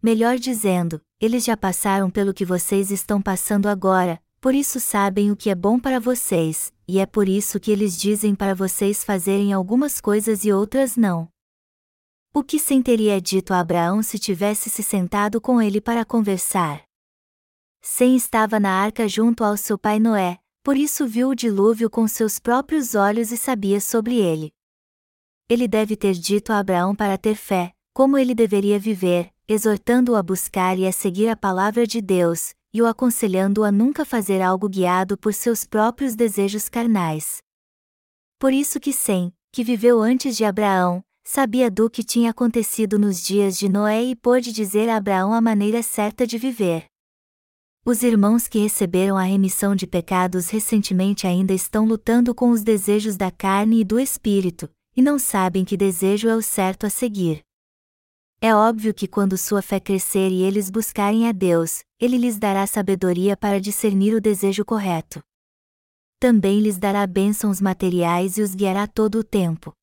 Melhor 0.00 0.38
dizendo, 0.38 1.00
eles 1.20 1.44
já 1.44 1.56
passaram 1.56 2.08
pelo 2.08 2.32
que 2.32 2.44
vocês 2.44 2.92
estão 2.92 3.20
passando 3.20 3.66
agora, 3.66 4.22
por 4.40 4.54
isso 4.54 4.78
sabem 4.78 5.32
o 5.32 5.36
que 5.36 5.50
é 5.50 5.56
bom 5.56 5.76
para 5.76 5.98
vocês, 5.98 6.72
e 6.86 7.00
é 7.00 7.04
por 7.04 7.28
isso 7.28 7.58
que 7.58 7.72
eles 7.72 7.98
dizem 7.98 8.32
para 8.32 8.54
vocês 8.54 9.02
fazerem 9.02 9.52
algumas 9.52 10.00
coisas 10.00 10.44
e 10.44 10.52
outras 10.52 10.96
não. 10.96 11.28
O 12.32 12.44
que 12.44 12.60
Sem 12.60 12.80
teria 12.80 13.20
dito 13.20 13.52
a 13.52 13.58
Abraão 13.58 14.04
se 14.04 14.20
tivesse 14.20 14.70
se 14.70 14.84
sentado 14.84 15.40
com 15.40 15.60
ele 15.60 15.80
para 15.80 16.04
conversar? 16.04 16.84
Sem 17.82 18.14
estava 18.14 18.60
na 18.60 18.70
arca 18.70 19.08
junto 19.08 19.42
ao 19.42 19.56
seu 19.56 19.76
pai 19.76 19.98
Noé, 19.98 20.38
por 20.64 20.78
isso 20.78 21.06
viu 21.06 21.28
o 21.28 21.34
dilúvio 21.34 21.90
com 21.90 22.08
seus 22.08 22.38
próprios 22.38 22.94
olhos 22.94 23.30
e 23.30 23.36
sabia 23.36 23.78
sobre 23.82 24.16
ele. 24.16 24.50
Ele 25.46 25.68
deve 25.68 25.94
ter 25.94 26.14
dito 26.14 26.54
a 26.54 26.58
Abraão 26.58 26.96
para 26.96 27.18
ter 27.18 27.34
fé, 27.34 27.74
como 27.92 28.16
ele 28.16 28.34
deveria 28.34 28.78
viver, 28.78 29.30
exortando-o 29.46 30.16
a 30.16 30.22
buscar 30.22 30.78
e 30.78 30.86
a 30.86 30.90
seguir 30.90 31.28
a 31.28 31.36
palavra 31.36 31.86
de 31.86 32.00
Deus, 32.00 32.54
e 32.72 32.80
o 32.80 32.86
aconselhando 32.86 33.62
a 33.62 33.70
nunca 33.70 34.06
fazer 34.06 34.40
algo 34.40 34.66
guiado 34.66 35.18
por 35.18 35.34
seus 35.34 35.66
próprios 35.66 36.14
desejos 36.14 36.70
carnais. 36.70 37.42
Por 38.38 38.50
isso 38.50 38.80
que 38.80 38.92
Sem, 38.92 39.34
que 39.52 39.62
viveu 39.62 40.00
antes 40.00 40.34
de 40.34 40.46
Abraão, 40.46 41.04
sabia 41.22 41.70
do 41.70 41.90
que 41.90 42.02
tinha 42.02 42.30
acontecido 42.30 42.98
nos 42.98 43.22
dias 43.22 43.58
de 43.58 43.68
Noé 43.68 44.02
e 44.02 44.16
pôde 44.16 44.50
dizer 44.50 44.88
a 44.88 44.96
Abraão 44.96 45.34
a 45.34 45.42
maneira 45.42 45.82
certa 45.82 46.26
de 46.26 46.38
viver. 46.38 46.86
Os 47.86 48.02
irmãos 48.02 48.48
que 48.48 48.58
receberam 48.58 49.18
a 49.18 49.24
remissão 49.24 49.76
de 49.76 49.86
pecados 49.86 50.48
recentemente 50.48 51.26
ainda 51.26 51.52
estão 51.52 51.84
lutando 51.84 52.34
com 52.34 52.48
os 52.48 52.62
desejos 52.62 53.14
da 53.14 53.30
carne 53.30 53.80
e 53.80 53.84
do 53.84 54.00
espírito, 54.00 54.70
e 54.96 55.02
não 55.02 55.18
sabem 55.18 55.66
que 55.66 55.76
desejo 55.76 56.26
é 56.26 56.34
o 56.34 56.40
certo 56.40 56.86
a 56.86 56.90
seguir. 56.90 57.42
É 58.40 58.54
óbvio 58.54 58.94
que 58.94 59.06
quando 59.06 59.36
sua 59.36 59.60
fé 59.60 59.78
crescer 59.78 60.30
e 60.30 60.42
eles 60.42 60.70
buscarem 60.70 61.28
a 61.28 61.32
Deus, 61.32 61.84
Ele 62.00 62.16
lhes 62.16 62.38
dará 62.38 62.66
sabedoria 62.66 63.36
para 63.36 63.60
discernir 63.60 64.14
o 64.14 64.20
desejo 64.20 64.64
correto. 64.64 65.22
Também 66.18 66.60
lhes 66.60 66.78
dará 66.78 67.06
bênçãos 67.06 67.60
materiais 67.60 68.38
e 68.38 68.42
os 68.42 68.54
guiará 68.54 68.86
todo 68.86 69.18
o 69.18 69.24
tempo. 69.24 69.74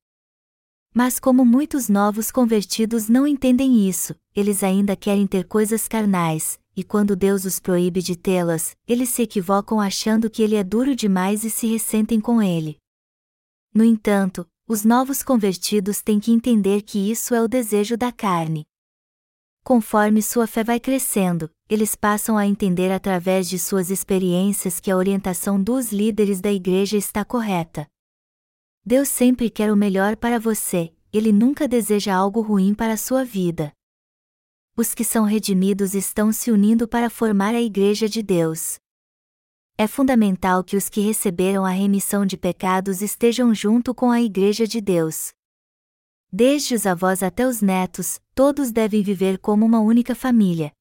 Mas 0.92 1.20
como 1.20 1.44
muitos 1.44 1.88
novos 1.88 2.32
convertidos 2.32 3.08
não 3.08 3.28
entendem 3.28 3.88
isso, 3.88 4.12
eles 4.34 4.64
ainda 4.64 4.96
querem 4.96 5.26
ter 5.26 5.44
coisas 5.44 5.86
carnais, 5.86 6.58
e 6.76 6.82
quando 6.82 7.14
Deus 7.14 7.44
os 7.44 7.60
proíbe 7.60 8.00
de 8.00 8.16
tê-las, 8.16 8.76
eles 8.86 9.08
se 9.10 9.22
equivocam 9.22 9.80
achando 9.80 10.30
que 10.30 10.42
ele 10.42 10.56
é 10.56 10.64
duro 10.64 10.96
demais 10.96 11.44
e 11.44 11.50
se 11.50 11.66
ressentem 11.66 12.20
com 12.20 12.42
ele. 12.42 12.78
No 13.74 13.84
entanto, 13.84 14.46
os 14.66 14.84
novos 14.84 15.22
convertidos 15.22 16.02
têm 16.02 16.18
que 16.18 16.32
entender 16.32 16.82
que 16.82 17.10
isso 17.10 17.34
é 17.34 17.42
o 17.42 17.48
desejo 17.48 17.96
da 17.96 18.12
carne. 18.12 18.64
Conforme 19.64 20.22
sua 20.22 20.46
fé 20.46 20.64
vai 20.64 20.80
crescendo, 20.80 21.48
eles 21.68 21.94
passam 21.94 22.36
a 22.36 22.46
entender 22.46 22.90
através 22.90 23.48
de 23.48 23.58
suas 23.58 23.90
experiências 23.90 24.80
que 24.80 24.90
a 24.90 24.96
orientação 24.96 25.62
dos 25.62 25.92
líderes 25.92 26.40
da 26.40 26.52
igreja 26.52 26.96
está 26.96 27.24
correta. 27.24 27.86
Deus 28.84 29.08
sempre 29.08 29.48
quer 29.48 29.72
o 29.72 29.76
melhor 29.76 30.16
para 30.16 30.40
você, 30.40 30.92
ele 31.12 31.32
nunca 31.32 31.68
deseja 31.68 32.14
algo 32.14 32.40
ruim 32.40 32.74
para 32.74 32.94
a 32.94 32.96
sua 32.96 33.24
vida. 33.24 33.72
Os 34.74 34.94
que 34.94 35.04
são 35.04 35.24
redimidos 35.24 35.94
estão 35.94 36.32
se 36.32 36.50
unindo 36.50 36.88
para 36.88 37.10
formar 37.10 37.54
a 37.54 37.60
Igreja 37.60 38.08
de 38.08 38.22
Deus. 38.22 38.78
É 39.76 39.86
fundamental 39.86 40.64
que 40.64 40.78
os 40.78 40.88
que 40.88 41.02
receberam 41.02 41.66
a 41.66 41.70
remissão 41.70 42.24
de 42.24 42.38
pecados 42.38 43.02
estejam 43.02 43.54
junto 43.54 43.94
com 43.94 44.10
a 44.10 44.22
Igreja 44.22 44.66
de 44.66 44.80
Deus. 44.80 45.30
Desde 46.32 46.74
os 46.74 46.86
avós 46.86 47.22
até 47.22 47.46
os 47.46 47.60
netos, 47.60 48.18
todos 48.34 48.72
devem 48.72 49.02
viver 49.02 49.38
como 49.38 49.66
uma 49.66 49.80
única 49.80 50.14
família. 50.14 50.72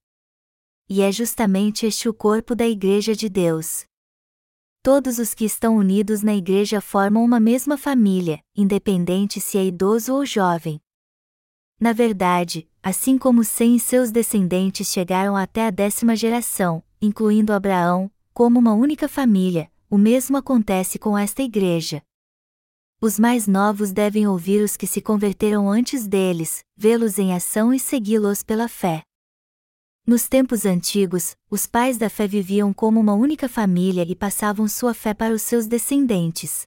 E 0.88 1.02
é 1.02 1.12
justamente 1.12 1.86
este 1.86 2.08
o 2.08 2.14
corpo 2.14 2.56
da 2.56 2.66
Igreja 2.66 3.14
de 3.14 3.28
Deus. 3.28 3.84
Todos 4.82 5.20
os 5.20 5.34
que 5.34 5.44
estão 5.44 5.76
unidos 5.76 6.24
na 6.24 6.34
igreja 6.34 6.80
formam 6.80 7.24
uma 7.24 7.40
mesma 7.40 7.78
família, 7.78 8.42
independente 8.56 9.42
se 9.42 9.58
é 9.58 9.66
idoso 9.66 10.14
ou 10.14 10.26
jovem. 10.26 10.82
Na 11.80 11.94
verdade, 11.94 12.71
assim 12.84 13.18
como 13.18 13.44
Sem 13.44 13.76
e 13.76 13.80
seus 13.80 14.12
descendentes 14.12 14.88
chegaram 14.88 15.36
até 15.36 15.68
a 15.68 15.70
décima 15.70 16.16
geração, 16.16 16.84
incluindo 17.02 17.54
Abraão, 17.54 18.12
como 18.34 18.60
uma 18.60 18.74
única 18.74 19.08
família, 19.08 19.72
o 19.90 19.98
mesmo 19.98 20.38
acontece 20.38 20.98
com 20.98 21.18
esta 21.18 21.42
igreja. 21.44 22.02
Os 23.00 23.18
mais 23.18 23.48
novos 23.48 23.92
devem 23.92 24.28
ouvir 24.28 24.64
os 24.64 24.78
que 24.78 24.86
se 24.88 25.02
converteram 25.02 25.70
antes 25.70 26.08
deles, 26.08 26.64
vê-los 26.78 27.18
em 27.18 27.34
ação 27.34 27.74
e 27.74 27.80
segui-los 27.80 28.44
pela 28.44 28.68
fé. 28.68 29.04
Nos 30.06 30.28
tempos 30.28 30.66
antigos, 30.66 31.36
os 31.50 31.66
pais 31.66 31.98
da 31.98 32.10
fé 32.10 32.28
viviam 32.28 32.74
como 32.74 33.00
uma 33.00 33.14
única 33.14 33.50
família 33.50 34.06
e 34.08 34.16
passavam 34.16 34.68
sua 34.68 34.94
fé 34.94 35.14
para 35.14 35.34
os 35.34 35.42
seus 35.42 35.68
descendentes. 35.68 36.64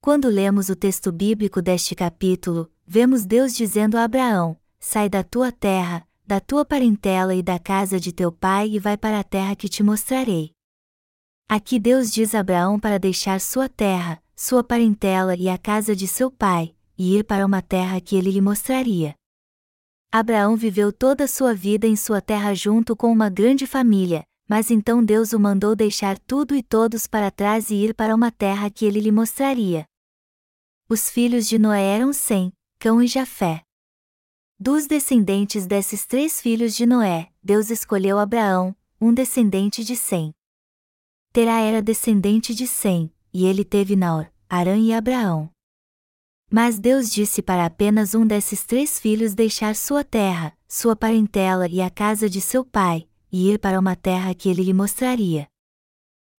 Quando 0.00 0.28
lemos 0.28 0.68
o 0.68 0.76
texto 0.76 1.10
bíblico 1.12 1.60
deste 1.60 1.94
capítulo, 1.94 2.70
vemos 2.86 3.24
Deus 3.24 3.54
dizendo 3.54 3.96
a 3.96 4.04
Abraão: 4.04 4.59
Sai 4.82 5.10
da 5.10 5.22
tua 5.22 5.52
terra, 5.52 6.08
da 6.26 6.40
tua 6.40 6.64
parentela 6.64 7.34
e 7.34 7.42
da 7.42 7.58
casa 7.58 8.00
de 8.00 8.12
teu 8.12 8.32
pai 8.32 8.70
e 8.70 8.78
vai 8.78 8.96
para 8.96 9.20
a 9.20 9.24
terra 9.24 9.54
que 9.54 9.68
te 9.68 9.82
mostrarei. 9.82 10.52
Aqui 11.48 11.78
Deus 11.78 12.10
diz 12.10 12.34
a 12.34 12.40
Abraão 12.40 12.80
para 12.80 12.98
deixar 12.98 13.40
sua 13.40 13.68
terra, 13.68 14.22
sua 14.34 14.64
parentela 14.64 15.36
e 15.36 15.48
a 15.48 15.58
casa 15.58 15.94
de 15.94 16.06
seu 16.06 16.30
pai, 16.30 16.74
e 16.96 17.16
ir 17.16 17.24
para 17.24 17.44
uma 17.44 17.60
terra 17.60 18.00
que 18.00 18.16
ele 18.16 18.30
lhe 18.30 18.40
mostraria. 18.40 19.14
Abraão 20.10 20.56
viveu 20.56 20.92
toda 20.92 21.24
a 21.24 21.28
sua 21.28 21.54
vida 21.54 21.86
em 21.86 21.94
sua 21.94 22.20
terra 22.22 22.54
junto 22.54 22.96
com 22.96 23.12
uma 23.12 23.28
grande 23.28 23.66
família, 23.66 24.24
mas 24.48 24.70
então 24.70 25.04
Deus 25.04 25.32
o 25.32 25.38
mandou 25.38 25.76
deixar 25.76 26.18
tudo 26.18 26.54
e 26.54 26.62
todos 26.62 27.06
para 27.06 27.30
trás 27.30 27.70
e 27.70 27.74
ir 27.74 27.94
para 27.94 28.14
uma 28.14 28.32
terra 28.32 28.70
que 28.70 28.84
ele 28.84 28.98
lhe 28.98 29.12
mostraria. 29.12 29.84
Os 30.88 31.10
filhos 31.10 31.46
de 31.48 31.58
Noé 31.58 31.84
eram 31.84 32.12
Sem, 32.12 32.52
Cão 32.78 33.02
e 33.02 33.06
Jafé. 33.06 33.62
Dos 34.62 34.86
descendentes 34.86 35.66
desses 35.66 36.04
três 36.04 36.38
filhos 36.38 36.76
de 36.76 36.84
Noé, 36.84 37.30
Deus 37.42 37.70
escolheu 37.70 38.18
Abraão, 38.18 38.76
um 39.00 39.10
descendente 39.10 39.82
de 39.82 39.96
Sem. 39.96 40.34
Terá 41.32 41.60
era 41.60 41.80
descendente 41.80 42.54
de 42.54 42.66
Sem, 42.66 43.10
e 43.32 43.46
ele 43.46 43.64
teve 43.64 43.96
Naor, 43.96 44.30
Arã 44.50 44.76
e 44.76 44.92
Abraão. 44.92 45.50
Mas 46.50 46.78
Deus 46.78 47.10
disse 47.10 47.40
para 47.40 47.64
apenas 47.64 48.14
um 48.14 48.26
desses 48.26 48.62
três 48.62 49.00
filhos 49.00 49.32
deixar 49.32 49.74
sua 49.74 50.04
terra, 50.04 50.54
sua 50.68 50.94
parentela 50.94 51.66
e 51.66 51.80
a 51.80 51.88
casa 51.88 52.28
de 52.28 52.42
seu 52.42 52.62
pai, 52.62 53.08
e 53.32 53.50
ir 53.50 53.58
para 53.58 53.80
uma 53.80 53.96
terra 53.96 54.34
que 54.34 54.50
ele 54.50 54.62
lhe 54.62 54.74
mostraria. 54.74 55.48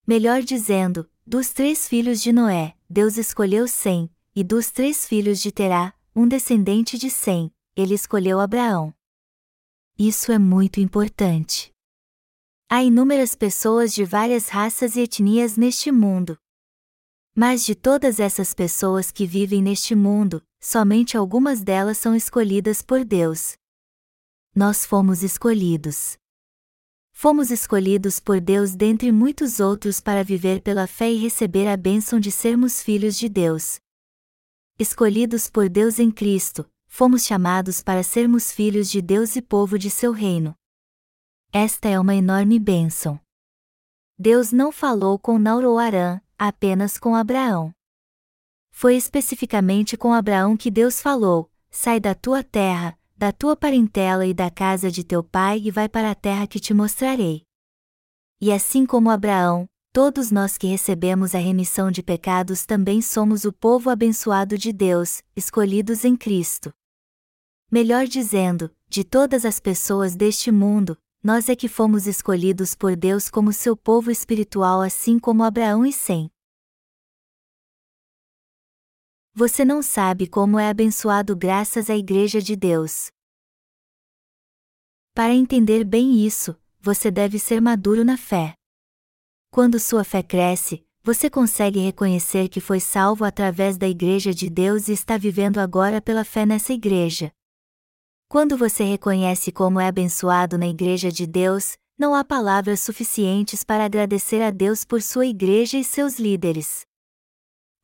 Melhor 0.06 0.44
dizendo, 0.44 1.10
dos 1.26 1.50
três 1.50 1.88
filhos 1.88 2.22
de 2.22 2.32
Noé, 2.32 2.76
Deus 2.88 3.18
escolheu 3.18 3.68
Sem, 3.68 4.12
e 4.36 4.44
dos 4.44 4.70
três 4.70 5.08
filhos 5.08 5.42
de 5.42 5.52
Terá, 5.52 5.92
um 6.16 6.28
descendente 6.28 7.00
de 7.00 7.10
Sem, 7.10 7.52
ele 7.82 7.96
escolheu 7.96 8.40
Abraão. 8.40 8.94
Isso 9.98 10.32
é 10.32 10.40
muito 10.40 10.80
importante. 10.80 11.74
Há 12.70 12.84
inúmeras 12.84 13.36
pessoas 13.36 13.94
de 13.94 14.06
várias 14.06 14.48
raças 14.48 14.96
e 14.96 15.02
etnias 15.02 15.58
neste 15.58 15.92
mundo, 15.92 16.38
mas 17.34 17.66
de 17.66 17.76
todas 17.76 18.20
essas 18.20 18.54
pessoas 18.54 19.10
que 19.10 19.26
vivem 19.26 19.62
neste 19.62 19.96
mundo, 19.96 20.44
somente 20.60 21.16
algumas 21.16 21.64
delas 21.64 21.98
são 21.98 22.16
escolhidas 22.16 22.82
por 22.82 23.06
Deus. 23.06 23.56
Nós 24.54 24.86
fomos 24.86 25.24
escolhidos. 25.24 26.18
Fomos 27.14 27.50
escolhidos 27.50 28.20
por 28.20 28.42
Deus 28.42 28.76
dentre 28.76 29.12
muitos 29.12 29.60
outros 29.62 30.02
para 30.02 30.24
viver 30.24 30.62
pela 30.62 30.88
fé 30.88 31.12
e 31.12 31.18
receber 31.18 31.68
a 31.68 31.78
bênção 31.78 32.20
de 32.20 32.32
sermos 32.32 32.84
filhos 32.84 33.18
de 33.18 33.30
Deus. 33.30 33.80
Escolhidos 34.78 35.50
por 35.50 35.70
Deus 35.70 36.00
em 36.00 36.12
Cristo, 36.12 36.70
fomos 36.92 37.26
chamados 37.26 37.82
para 37.82 38.04
sermos 38.04 38.52
filhos 38.52 38.92
de 38.92 39.02
Deus 39.02 39.38
e 39.38 39.42
povo 39.42 39.80
de 39.80 39.90
seu 39.90 40.12
reino. 40.12 40.54
Esta 41.52 41.88
é 41.88 41.98
uma 41.98 42.14
enorme 42.14 42.60
bênção. 42.60 43.20
Deus 44.20 44.52
não 44.52 44.74
falou 44.74 45.18
com 45.18 45.40
Nauro 45.40 45.78
Arã, 45.78 46.20
apenas 46.38 46.98
com 46.98 47.16
Abraão. 47.16 47.74
Foi 48.72 48.98
especificamente 48.98 49.96
com 49.96 50.14
Abraão 50.14 50.58
que 50.58 50.70
Deus 50.70 51.02
falou: 51.02 51.50
Sai 51.70 52.00
da 52.00 52.14
tua 52.14 52.44
terra, 52.44 53.00
da 53.16 53.32
tua 53.32 53.56
parentela 53.56 54.26
e 54.26 54.34
da 54.34 54.52
casa 54.52 54.92
de 54.92 55.04
teu 55.04 55.24
pai 55.24 55.62
e 55.64 55.72
vai 55.72 55.88
para 55.88 56.12
a 56.12 56.16
terra 56.16 56.46
que 56.46 56.60
te 56.60 56.74
mostrarei. 56.74 57.44
E 58.40 58.52
assim 58.52 58.86
como 58.86 59.10
Abraão, 59.10 59.66
todos 59.94 60.30
nós 60.30 60.58
que 60.58 60.68
recebemos 60.68 61.34
a 61.34 61.40
remissão 61.40 61.90
de 61.90 62.04
pecados 62.04 62.66
também 62.66 63.02
somos 63.02 63.46
o 63.46 63.54
povo 63.54 63.90
abençoado 63.90 64.58
de 64.58 64.74
Deus, 64.74 65.24
escolhidos 65.36 66.04
em 66.04 66.18
Cristo. 66.18 66.72
Melhor 67.72 68.06
dizendo, 68.06 68.70
de 68.90 69.02
todas 69.02 69.46
as 69.46 69.58
pessoas 69.58 70.14
deste 70.14 70.52
mundo, 70.52 70.98
nós 71.24 71.48
é 71.48 71.56
que 71.56 71.70
fomos 71.70 72.06
escolhidos 72.06 72.76
por 72.76 72.98
Deus 72.98 73.30
como 73.30 73.54
seu 73.54 73.78
povo 73.78 74.12
espiritual, 74.12 74.82
assim 74.82 75.18
como 75.18 75.42
Abraão 75.42 75.86
e 75.86 75.94
Sem. 75.94 76.30
Você 79.34 79.64
não 79.64 79.82
sabe 79.82 80.28
como 80.28 80.60
é 80.60 80.68
abençoado 80.68 81.34
graças 81.34 81.90
à 81.90 81.96
Igreja 81.96 82.42
de 82.42 82.58
Deus. 82.58 83.10
Para 85.14 85.34
entender 85.34 85.86
bem 85.86 86.26
isso, 86.26 86.60
você 86.78 87.10
deve 87.10 87.40
ser 87.40 87.62
maduro 87.62 88.04
na 88.04 88.18
fé. 88.18 88.54
Quando 89.50 89.80
sua 89.80 90.04
fé 90.04 90.22
cresce, 90.22 90.86
você 91.02 91.30
consegue 91.30 91.80
reconhecer 91.80 92.50
que 92.50 92.60
foi 92.60 92.82
salvo 92.82 93.24
através 93.24 93.78
da 93.78 93.88
Igreja 93.88 94.34
de 94.34 94.50
Deus 94.50 94.90
e 94.90 94.92
está 94.92 95.18
vivendo 95.18 95.58
agora 95.58 96.02
pela 96.02 96.26
fé 96.26 96.46
nessa 96.46 96.74
Igreja. 96.74 97.32
Quando 98.32 98.56
você 98.56 98.86
reconhece 98.86 99.52
como 99.52 99.78
é 99.78 99.90
abençoado 99.90 100.58
na 100.58 100.66
Igreja 100.66 101.12
de 101.12 101.28
Deus, 101.28 101.78
não 102.00 102.16
há 102.16 102.24
palavras 102.24 102.80
suficientes 102.80 103.62
para 103.62 103.84
agradecer 103.84 104.42
a 104.42 104.50
Deus 104.50 104.86
por 104.86 105.02
sua 105.02 105.26
Igreja 105.26 105.78
e 105.78 105.84
seus 105.84 106.18
líderes. 106.18 106.86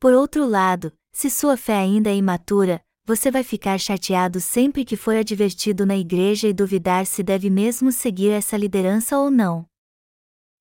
Por 0.00 0.14
outro 0.14 0.46
lado, 0.46 0.90
se 1.12 1.28
sua 1.28 1.54
fé 1.58 1.76
ainda 1.76 2.08
é 2.08 2.16
imatura, 2.16 2.80
você 3.04 3.30
vai 3.30 3.44
ficar 3.44 3.78
chateado 3.78 4.40
sempre 4.40 4.86
que 4.86 4.96
for 4.96 5.14
advertido 5.14 5.84
na 5.84 5.98
igreja 5.98 6.48
e 6.48 6.54
duvidar 6.54 7.04
se 7.04 7.22
deve 7.22 7.50
mesmo 7.50 7.92
seguir 7.92 8.30
essa 8.30 8.56
liderança 8.56 9.18
ou 9.18 9.30
não. 9.30 9.66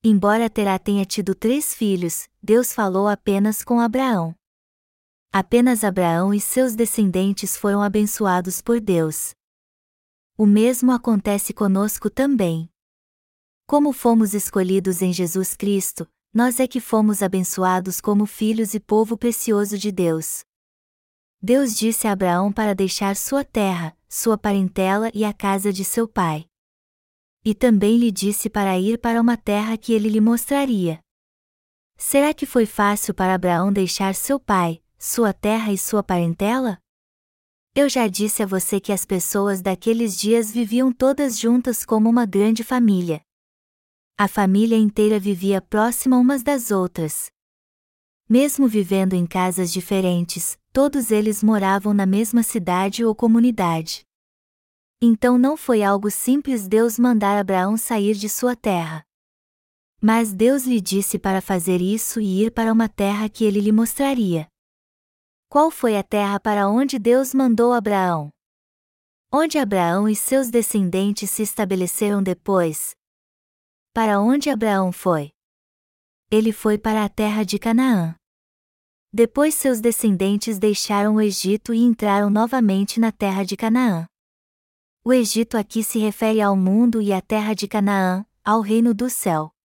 Embora 0.03 0.50
Terá 0.50 0.77
tenha 0.77 1.06
tido 1.06 1.34
três 1.34 1.74
filhos, 1.74 2.27
Deus 2.44 2.74
falou 2.74 3.08
apenas 3.08 3.63
com 3.63 3.79
Abraão. 3.79 4.36
Apenas 5.32 5.86
Abraão 5.86 6.34
e 6.34 6.41
seus 6.41 6.75
descendentes 6.75 7.56
foram 7.56 7.82
abençoados 7.82 8.62
por 8.62 8.82
Deus. 8.82 9.37
O 10.39 10.46
mesmo 10.46 10.91
acontece 10.91 11.51
conosco 11.51 12.12
também. 12.12 12.70
Como 13.65 13.91
fomos 13.91 14.36
escolhidos 14.36 15.01
em 15.01 15.12
Jesus 15.12 15.56
Cristo, 15.56 16.08
nós 16.32 16.60
é 16.60 16.67
que 16.67 16.79
fomos 16.79 17.24
abençoados 17.24 18.00
como 18.00 18.27
filhos 18.27 18.75
e 18.75 18.79
povo 18.79 19.17
precioso 19.17 19.79
de 19.79 19.91
Deus. 19.91 20.44
Deus 21.41 21.75
disse 21.75 22.08
a 22.08 22.12
Abraão 22.12 22.53
para 22.53 22.75
deixar 22.75 23.15
sua 23.15 23.44
terra, 23.44 23.98
sua 24.08 24.38
parentela 24.38 25.10
e 25.12 25.25
a 25.25 25.34
casa 25.34 25.74
de 25.74 25.84
seu 25.84 26.08
pai. 26.08 26.46
E 27.44 27.56
também 27.56 27.98
lhe 27.98 28.12
disse 28.12 28.48
para 28.48 28.77
ir 28.77 29.00
para 29.00 29.20
uma 29.20 29.38
terra 29.38 29.75
que 29.75 29.91
ele 29.91 30.08
lhe 30.08 30.22
mostraria. 30.22 31.00
Será 31.98 32.32
que 32.32 32.46
foi 32.46 32.67
fácil 32.67 33.12
para 33.12 33.34
Abraão 33.34 33.74
deixar 33.74 34.13
seu 34.13 34.39
pai, 34.39 34.84
sua 35.00 35.34
terra 35.34 35.74
e 35.74 35.79
sua 35.79 36.03
parentela? 36.03 36.77
Eu 37.79 37.88
já 37.88 38.07
disse 38.07 38.41
a 38.41 38.46
você 38.48 38.79
que 38.79 38.91
as 38.91 39.05
pessoas 39.05 39.62
daqueles 39.62 40.17
dias 40.19 40.51
viviam 40.51 40.91
todas 40.91 41.38
juntas 41.38 41.86
como 41.86 42.10
uma 42.10 42.25
grande 42.25 42.63
família. 42.63 43.22
A 44.17 44.27
família 44.27 44.75
inteira 44.75 45.19
vivia 45.19 45.62
próxima 45.62 46.17
umas 46.17 46.41
das 46.41 46.72
outras. 46.72 47.27
Mesmo 48.27 48.67
vivendo 48.67 49.13
em 49.13 49.27
casas 49.27 49.72
diferentes, 49.72 50.57
todos 50.74 51.12
eles 51.12 51.43
moravam 51.43 51.93
na 51.93 52.08
mesma 52.08 52.41
cidade 52.41 53.06
ou 53.06 53.13
comunidade. 53.13 54.04
Então 54.99 55.38
não 55.38 55.56
foi 55.56 55.84
algo 55.84 56.10
simples 56.10 56.67
Deus 56.67 56.97
mandar 56.97 57.38
Abraão 57.38 57.78
sair 57.78 58.15
de 58.15 58.28
sua 58.28 58.56
terra. 58.56 59.06
Mas 60.02 60.34
Deus 60.34 60.65
lhe 60.65 60.82
disse 60.82 61.19
para 61.19 61.41
fazer 61.41 61.80
isso 61.80 62.19
e 62.19 62.41
ir 62.43 62.49
para 62.49 62.73
uma 62.73 62.89
terra 62.89 63.30
que 63.30 63.43
ele 63.43 63.62
lhe 63.62 63.71
mostraria. 63.71 64.47
Qual 65.49 65.71
foi 65.71 65.95
a 65.97 66.03
terra 66.03 66.41
para 66.41 66.67
onde 66.67 66.99
Deus 66.99 67.33
mandou 67.33 67.71
Abraão? 67.71 68.29
Onde 69.31 69.57
Abraão 69.57 70.10
e 70.10 70.13
seus 70.13 70.49
descendentes 70.49 71.29
se 71.29 71.41
estabeleceram 71.41 72.21
depois? 72.21 72.93
Para 73.93 74.19
onde 74.19 74.49
Abraão 74.49 74.91
foi? 74.91 75.31
Ele 76.29 76.51
foi 76.51 76.77
para 76.77 77.05
a 77.05 77.10
terra 77.10 77.45
de 77.45 77.57
Canaã. 77.57 78.13
Depois 79.12 79.55
seus 79.55 79.79
descendentes 79.79 80.60
deixaram 80.60 81.15
o 81.15 81.21
Egito 81.21 81.73
e 81.73 81.79
entraram 81.79 82.29
novamente 82.29 82.99
na 82.99 83.13
terra 83.13 83.45
de 83.45 83.55
Canaã. 83.55 84.05
O 85.01 85.13
Egito 85.13 85.57
aqui 85.57 85.81
se 85.81 85.97
refere 85.97 86.41
ao 86.41 86.57
mundo 86.57 87.01
e 87.01 87.13
à 87.13 87.21
terra 87.21 87.53
de 87.53 87.69
Canaã, 87.69 88.25
ao 88.43 88.60
reino 88.60 88.93
do 88.93 89.10
céu. 89.10 89.57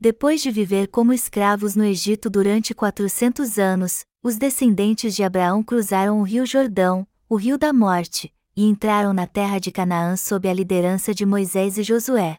Depois 0.00 0.40
de 0.40 0.52
viver 0.52 0.86
como 0.86 1.12
escravos 1.12 1.74
no 1.74 1.84
Egito 1.84 2.30
durante 2.30 2.72
400 2.72 3.58
anos, 3.58 4.04
os 4.22 4.36
descendentes 4.36 5.12
de 5.16 5.24
Abraão 5.24 5.60
cruzaram 5.60 6.20
o 6.20 6.22
rio 6.22 6.46
Jordão, 6.46 7.04
o 7.28 7.34
rio 7.34 7.58
da 7.58 7.72
morte, 7.72 8.32
e 8.54 8.64
entraram 8.64 9.12
na 9.12 9.26
terra 9.26 9.58
de 9.58 9.72
Canaã 9.72 10.16
sob 10.16 10.48
a 10.48 10.54
liderança 10.54 11.12
de 11.12 11.26
Moisés 11.26 11.78
e 11.78 11.82
Josué. 11.82 12.36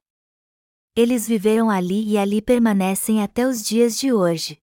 Eles 0.95 1.27
viveram 1.27 1.69
ali 1.69 2.07
e 2.07 2.17
ali 2.17 2.41
permanecem 2.41 3.21
até 3.21 3.45
os 3.45 3.61
dias 3.61 3.99
de 3.99 4.13
hoje. 4.13 4.57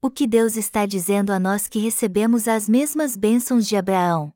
O 0.00 0.08
que 0.08 0.24
Deus 0.24 0.56
está 0.56 0.86
dizendo 0.86 1.32
a 1.32 1.40
nós 1.40 1.66
que 1.66 1.80
recebemos 1.80 2.46
as 2.46 2.68
mesmas 2.68 3.16
bênçãos 3.16 3.66
de 3.66 3.76
Abraão? 3.76 4.32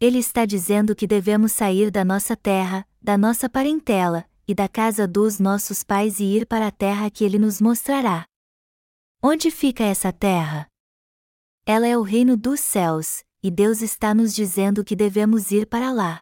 Ele 0.00 0.18
está 0.18 0.44
dizendo 0.44 0.96
que 0.96 1.06
devemos 1.06 1.52
sair 1.52 1.92
da 1.92 2.04
nossa 2.04 2.34
terra, 2.34 2.84
da 3.00 3.16
nossa 3.16 3.48
parentela, 3.48 4.28
e 4.46 4.54
da 4.54 4.68
casa 4.68 5.06
dos 5.06 5.38
nossos 5.38 5.82
pais 5.82 6.20
e 6.20 6.24
ir 6.24 6.46
para 6.46 6.68
a 6.68 6.70
terra 6.70 7.10
que 7.10 7.24
ele 7.24 7.38
nos 7.38 7.60
mostrará. 7.60 8.24
Onde 9.22 9.50
fica 9.50 9.84
essa 9.84 10.12
terra? 10.12 10.68
Ela 11.64 11.86
é 11.86 11.96
o 11.98 12.02
reino 12.02 12.36
dos 12.36 12.60
céus, 12.60 13.24
e 13.42 13.50
Deus 13.50 13.82
está 13.82 14.14
nos 14.14 14.34
dizendo 14.34 14.84
que 14.84 14.94
devemos 14.94 15.50
ir 15.50 15.66
para 15.66 15.90
lá. 15.92 16.20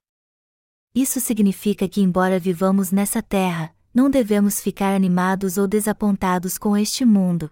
Isso 0.95 1.21
significa 1.21 1.89
que, 1.89 2.01
embora 2.01 2.39
vivamos 2.39 2.91
nessa 2.91 3.23
terra, 3.23 3.77
não 3.93 4.09
devemos 4.09 4.61
ficar 4.61 4.95
animados 4.95 5.59
ou 5.59 5.69
desapontados 5.69 6.57
com 6.57 6.77
este 6.77 7.05
mundo, 7.05 7.51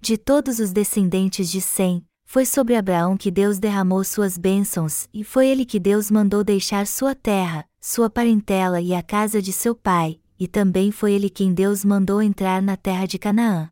de 0.00 0.16
todos 0.16 0.58
os 0.58 0.72
descendentes 0.72 1.50
de 1.50 1.60
Sem, 1.60 2.06
foi 2.26 2.44
sobre 2.44 2.74
Abraão 2.74 3.16
que 3.16 3.30
Deus 3.30 3.58
derramou 3.58 4.02
suas 4.02 4.36
bênçãos, 4.36 5.08
e 5.14 5.22
foi 5.22 5.48
ele 5.48 5.64
que 5.64 5.78
Deus 5.78 6.10
mandou 6.10 6.42
deixar 6.42 6.86
sua 6.86 7.14
terra, 7.14 7.66
sua 7.80 8.10
parentela 8.10 8.80
e 8.80 8.92
a 8.92 9.02
casa 9.02 9.40
de 9.40 9.52
seu 9.52 9.74
pai, 9.74 10.20
e 10.38 10.48
também 10.48 10.90
foi 10.90 11.12
ele 11.12 11.30
quem 11.30 11.54
Deus 11.54 11.84
mandou 11.84 12.20
entrar 12.20 12.60
na 12.60 12.76
terra 12.76 13.06
de 13.06 13.16
Canaã. 13.16 13.70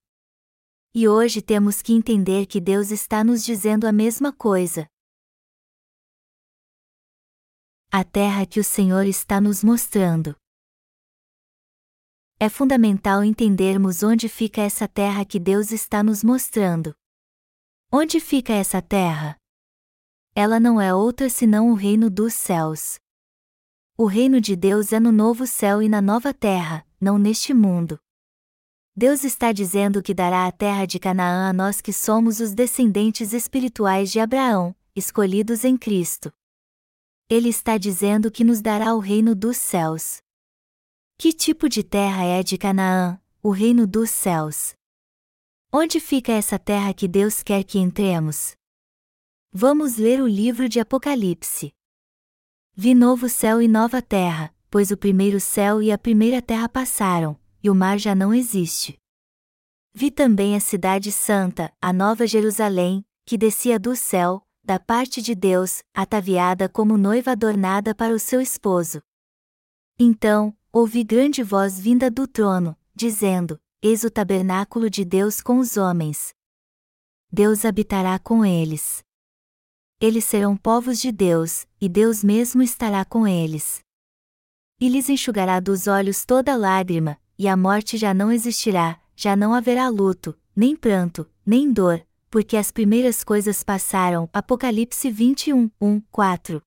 E 0.95 1.09
hoje 1.09 1.43
temos 1.43 1.83
que 1.83 1.93
entender 1.93 2.47
que 2.47 2.61
Deus 2.61 2.93
está 2.93 3.25
nos 3.25 3.45
dizendo 3.45 3.87
a 3.87 3.93
mesma 3.93 4.33
coisa. 4.33 4.87
A 7.91 8.05
terra 8.05 8.47
que 8.47 8.61
o 8.61 8.65
Senhor 8.65 9.05
está 9.05 9.41
nos 9.41 9.65
mostrando 9.65 10.35
é 12.39 12.49
fundamental 12.49 13.25
entendermos 13.25 14.03
onde 14.03 14.29
fica 14.29 14.61
essa 14.61 14.87
terra 14.87 15.25
que 15.25 15.39
Deus 15.39 15.73
está 15.73 16.03
nos 16.03 16.23
mostrando. 16.23 16.95
Onde 17.97 18.19
fica 18.19 18.53
essa 18.53 18.83
terra? 18.83 19.37
Ela 20.35 20.59
não 20.59 20.81
é 20.81 20.93
outra 20.93 21.31
senão 21.31 21.71
o 21.71 21.75
reino 21.75 22.11
dos 22.11 22.35
céus. 22.35 22.99
O 23.97 24.07
reino 24.07 24.41
de 24.41 24.57
Deus 24.57 24.93
é 24.93 24.99
no 24.99 25.13
novo 25.13 25.47
céu 25.47 25.81
e 25.81 25.89
na 25.89 26.03
nova 26.03 26.35
terra, 26.35 26.85
não 27.01 27.17
neste 27.19 27.55
mundo. 27.55 27.97
Deus 28.97 29.23
está 29.23 29.53
dizendo 29.53 30.03
que 30.03 30.13
dará 30.13 30.45
a 30.45 30.51
terra 30.51 30.87
de 30.87 30.99
Canaã 30.99 31.49
a 31.49 31.53
nós 31.53 31.81
que 31.81 31.93
somos 31.93 32.41
os 32.41 32.53
descendentes 32.53 33.33
espirituais 33.33 34.11
de 34.11 34.19
Abraão, 34.19 34.75
escolhidos 34.97 35.63
em 35.65 35.77
Cristo. 35.77 36.33
Ele 37.31 37.49
está 37.49 37.79
dizendo 37.79 38.29
que 38.29 38.43
nos 38.43 38.61
dará 38.61 38.93
o 38.93 38.99
reino 38.99 39.37
dos 39.37 39.57
céus. 39.57 40.21
Que 41.17 41.33
tipo 41.33 41.69
de 41.69 41.85
terra 41.85 42.25
é 42.25 42.43
de 42.43 42.59
Canaã, 42.59 43.21
o 43.41 43.51
reino 43.51 43.87
dos 43.87 44.11
céus? 44.11 44.75
Onde 45.77 45.99
fica 45.99 46.31
essa 46.31 46.57
terra 46.57 46.95
que 46.95 47.09
Deus 47.09 47.43
quer 47.43 47.65
que 47.65 47.81
entremos? 47.81 48.55
Vamos 49.53 49.97
ler 49.97 50.23
o 50.23 50.29
livro 50.29 50.69
de 50.69 50.79
Apocalipse. 50.79 51.73
Vi 52.77 52.95
novo 52.95 53.29
céu 53.29 53.61
e 53.61 53.67
nova 53.67 54.01
terra, 54.01 54.55
pois 54.71 54.93
o 54.93 54.97
primeiro 54.97 55.41
céu 55.41 55.83
e 55.83 55.91
a 55.91 55.99
primeira 55.99 56.41
terra 56.41 56.69
passaram, 56.69 57.37
e 57.61 57.69
o 57.69 57.75
mar 57.75 57.99
já 57.99 58.15
não 58.15 58.33
existe. 58.33 58.97
Vi 59.93 60.13
também 60.13 60.55
a 60.55 60.61
cidade 60.61 61.11
santa, 61.11 61.73
a 61.83 61.93
nova 61.93 62.25
Jerusalém, 62.25 63.05
que 63.27 63.37
descia 63.37 63.77
do 63.77 63.97
céu, 63.97 64.47
da 64.63 64.79
parte 64.79 65.21
de 65.21 65.35
Deus, 65.35 65.83
ataviada 65.93 66.69
como 66.69 66.97
noiva 66.97 67.33
adornada 67.33 67.93
para 67.97 68.15
o 68.15 68.21
seu 68.21 68.41
esposo. 68.41 69.03
Então, 69.99 70.57
ouvi 70.73 71.03
grande 71.03 71.43
voz 71.43 71.81
vinda 71.81 72.09
do 72.13 72.29
trono, 72.29 72.77
dizendo: 72.95 73.59
eis 73.87 74.03
o 74.03 74.11
tabernáculo 74.11 74.89
de 74.89 75.05
Deus 75.05 75.43
com 75.43 75.59
os 75.59 75.77
homens. 75.77 76.33
Deus 77.31 77.67
habitará 77.67 78.19
com 78.19 78.43
eles. 78.43 79.05
Eles 80.01 80.25
serão 80.25 80.57
povos 80.57 80.99
de 80.99 81.13
Deus, 81.13 81.67
e 81.79 81.87
Deus 81.87 82.25
mesmo 82.25 82.63
estará 82.63 83.05
com 83.05 83.29
eles. 83.29 83.81
E 84.81 84.89
lhes 84.89 85.11
enxugará 85.11 85.61
dos 85.61 85.87
olhos 85.87 86.25
toda 86.25 86.57
lágrima, 86.57 87.21
e 87.39 87.47
a 87.47 87.55
morte 87.59 87.99
já 87.99 88.15
não 88.15 88.33
existirá, 88.33 88.99
já 89.15 89.37
não 89.37 89.53
haverá 89.53 89.87
luto, 89.91 90.35
nem 90.57 90.75
pranto, 90.75 91.31
nem 91.45 91.71
dor, 91.71 92.03
porque 92.31 92.57
as 92.57 92.71
primeiras 92.71 93.23
coisas 93.23 93.63
passaram. 93.63 94.31
Apocalipse 94.33 95.11
21, 95.11 95.71
1, 95.79 96.01
4. 96.11 96.63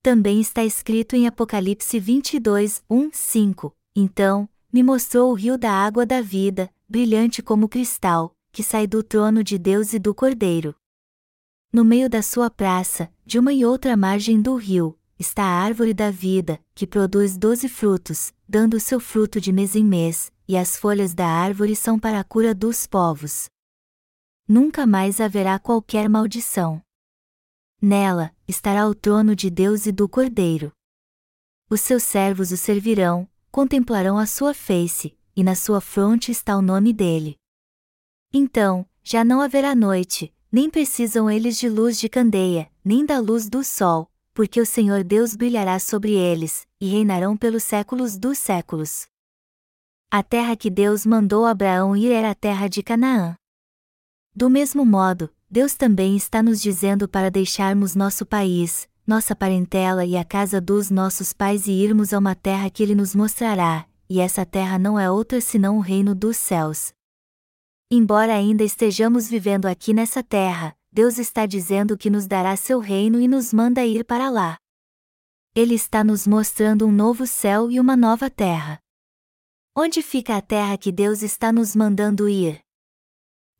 Também 0.00 0.40
está 0.40 0.62
escrito 0.64 1.16
em 1.16 1.26
Apocalipse 1.26 1.98
22, 1.98 2.80
1, 2.88 3.10
5. 3.12 3.76
Então, 3.96 4.48
me 4.72 4.82
mostrou 4.82 5.30
o 5.30 5.34
rio 5.34 5.58
da 5.58 5.70
água 5.70 6.06
da 6.06 6.22
vida, 6.22 6.72
brilhante 6.88 7.42
como 7.42 7.68
cristal, 7.68 8.34
que 8.50 8.62
sai 8.62 8.86
do 8.86 9.02
trono 9.02 9.44
de 9.44 9.58
Deus 9.58 9.92
e 9.92 9.98
do 9.98 10.14
Cordeiro. 10.14 10.74
No 11.70 11.84
meio 11.84 12.08
da 12.08 12.22
sua 12.22 12.50
praça, 12.50 13.12
de 13.24 13.38
uma 13.38 13.52
e 13.52 13.64
outra 13.64 13.96
margem 13.96 14.40
do 14.40 14.56
rio, 14.56 14.98
está 15.18 15.42
a 15.42 15.62
árvore 15.62 15.92
da 15.92 16.10
vida, 16.10 16.58
que 16.74 16.86
produz 16.86 17.36
doze 17.36 17.68
frutos, 17.68 18.32
dando 18.48 18.80
seu 18.80 18.98
fruto 18.98 19.40
de 19.40 19.52
mês 19.52 19.76
em 19.76 19.84
mês, 19.84 20.32
e 20.48 20.56
as 20.56 20.76
folhas 20.76 21.14
da 21.14 21.26
árvore 21.26 21.76
são 21.76 21.98
para 21.98 22.18
a 22.20 22.24
cura 22.24 22.54
dos 22.54 22.86
povos. 22.86 23.48
Nunca 24.48 24.86
mais 24.86 25.20
haverá 25.20 25.58
qualquer 25.58 26.08
maldição. 26.08 26.82
Nela, 27.80 28.34
estará 28.46 28.86
o 28.86 28.94
trono 28.94 29.34
de 29.34 29.48
Deus 29.50 29.86
e 29.86 29.92
do 29.92 30.08
Cordeiro. 30.08 30.72
Os 31.70 31.80
seus 31.80 32.02
servos 32.02 32.52
o 32.52 32.56
servirão, 32.56 33.28
contemplarão 33.52 34.18
a 34.18 34.24
sua 34.24 34.54
face, 34.54 35.14
e 35.36 35.44
na 35.44 35.54
sua 35.54 35.80
fronte 35.80 36.32
está 36.32 36.56
o 36.56 36.62
nome 36.62 36.90
dele. 36.92 37.36
Então, 38.32 38.86
já 39.04 39.22
não 39.22 39.42
haverá 39.42 39.74
noite, 39.74 40.34
nem 40.50 40.70
precisam 40.70 41.30
eles 41.30 41.58
de 41.58 41.68
luz 41.68 42.00
de 42.00 42.08
candeia, 42.08 42.70
nem 42.82 43.04
da 43.04 43.18
luz 43.18 43.50
do 43.50 43.62
sol, 43.62 44.10
porque 44.32 44.58
o 44.58 44.64
Senhor 44.64 45.04
Deus 45.04 45.36
brilhará 45.36 45.78
sobre 45.78 46.14
eles, 46.14 46.66
e 46.80 46.88
reinarão 46.88 47.36
pelos 47.36 47.62
séculos 47.62 48.16
dos 48.16 48.38
séculos. 48.38 49.06
A 50.10 50.22
terra 50.22 50.56
que 50.56 50.70
Deus 50.70 51.04
mandou 51.04 51.44
Abraão 51.44 51.94
ir 51.94 52.10
era 52.10 52.30
a 52.30 52.34
terra 52.34 52.68
de 52.68 52.82
Canaã. 52.82 53.36
Do 54.34 54.48
mesmo 54.48 54.84
modo, 54.84 55.28
Deus 55.50 55.74
também 55.74 56.16
está 56.16 56.42
nos 56.42 56.60
dizendo 56.60 57.06
para 57.06 57.30
deixarmos 57.30 57.94
nosso 57.94 58.24
país, 58.24 58.88
nossa 59.06 59.34
parentela 59.34 60.04
e 60.04 60.16
a 60.16 60.24
casa 60.24 60.60
dos 60.60 60.90
nossos 60.90 61.32
pais 61.32 61.66
e 61.66 61.72
irmos 61.72 62.12
a 62.12 62.18
uma 62.18 62.34
terra 62.34 62.70
que 62.70 62.82
Ele 62.82 62.94
nos 62.94 63.14
mostrará, 63.14 63.86
e 64.08 64.20
essa 64.20 64.46
terra 64.46 64.78
não 64.78 64.98
é 64.98 65.10
outra 65.10 65.40
senão 65.40 65.76
o 65.76 65.80
reino 65.80 66.14
dos 66.14 66.36
céus. 66.36 66.92
Embora 67.90 68.34
ainda 68.34 68.62
estejamos 68.62 69.28
vivendo 69.28 69.66
aqui 69.66 69.92
nessa 69.92 70.22
terra, 70.22 70.76
Deus 70.90 71.18
está 71.18 71.46
dizendo 71.46 71.96
que 71.96 72.10
nos 72.10 72.26
dará 72.26 72.56
seu 72.56 72.78
reino 72.78 73.20
e 73.20 73.26
nos 73.26 73.52
manda 73.52 73.84
ir 73.84 74.04
para 74.04 74.30
lá. 74.30 74.56
Ele 75.54 75.74
está 75.74 76.02
nos 76.04 76.26
mostrando 76.26 76.86
um 76.86 76.92
novo 76.92 77.26
céu 77.26 77.70
e 77.70 77.78
uma 77.80 77.96
nova 77.96 78.30
terra. 78.30 78.78
Onde 79.76 80.02
fica 80.02 80.36
a 80.36 80.42
terra 80.42 80.78
que 80.78 80.92
Deus 80.92 81.22
está 81.22 81.52
nos 81.52 81.74
mandando 81.74 82.28
ir? 82.28 82.60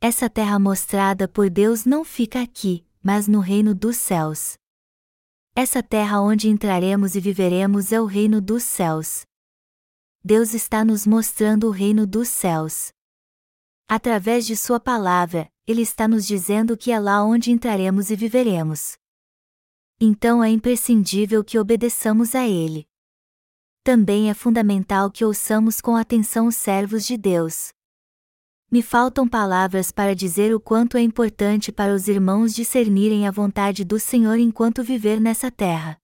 Essa 0.01 0.29
terra 0.29 0.59
mostrada 0.59 1.27
por 1.27 1.49
Deus 1.51 1.85
não 1.85 2.05
fica 2.05 2.41
aqui, 2.41 2.87
mas 3.03 3.29
no 3.29 3.41
reino 3.41 3.75
dos 3.75 3.97
céus. 3.97 4.55
Essa 5.55 5.83
terra 5.83 6.19
onde 6.19 6.49
entraremos 6.49 7.15
e 7.15 7.21
viveremos 7.21 7.93
é 7.93 8.01
o 8.01 8.07
reino 8.07 8.41
dos 8.41 8.63
céus. 8.63 9.27
Deus 10.25 10.55
está 10.55 10.83
nos 10.83 11.07
mostrando 11.07 11.69
o 11.69 11.71
reino 11.71 12.07
dos 12.07 12.29
céus. 12.29 12.91
Através 13.87 14.47
de 14.47 14.57
Sua 14.57 14.81
palavra, 14.81 15.53
Ele 15.67 15.83
está 15.83 16.09
nos 16.09 16.27
dizendo 16.27 16.75
que 16.75 16.91
é 16.91 16.99
lá 16.99 17.23
onde 17.23 17.51
entraremos 17.51 18.11
e 18.11 18.17
viveremos. 18.17 18.97
Então 20.01 20.43
é 20.43 20.49
imprescindível 20.49 21.45
que 21.45 21.59
obedeçamos 21.59 22.35
a 22.35 22.49
Ele. 22.49 22.89
Também 23.85 24.31
é 24.31 24.35
fundamental 24.35 25.11
que 25.11 25.23
ouçamos 25.23 25.83
com 25.83 25.97
atenção 25.97 26.47
os 26.47 26.57
servos 26.57 27.05
de 27.05 27.19
Deus. 27.19 27.75
Me 28.73 28.81
faltam 28.81 29.29
palavras 29.29 29.93
para 29.93 30.15
dizer 30.15 30.55
o 30.55 30.59
quanto 30.59 30.97
é 30.97 31.03
importante 31.03 31.71
para 31.71 31.95
os 31.95 32.09
irmãos 32.09 32.55
discernirem 32.55 33.29
a 33.29 33.31
vontade 33.31 33.85
do 33.85 34.01
Senhor 34.01 34.39
enquanto 34.39 34.83
viver 34.83 35.21
nessa 35.21 35.51
terra. 35.51 35.99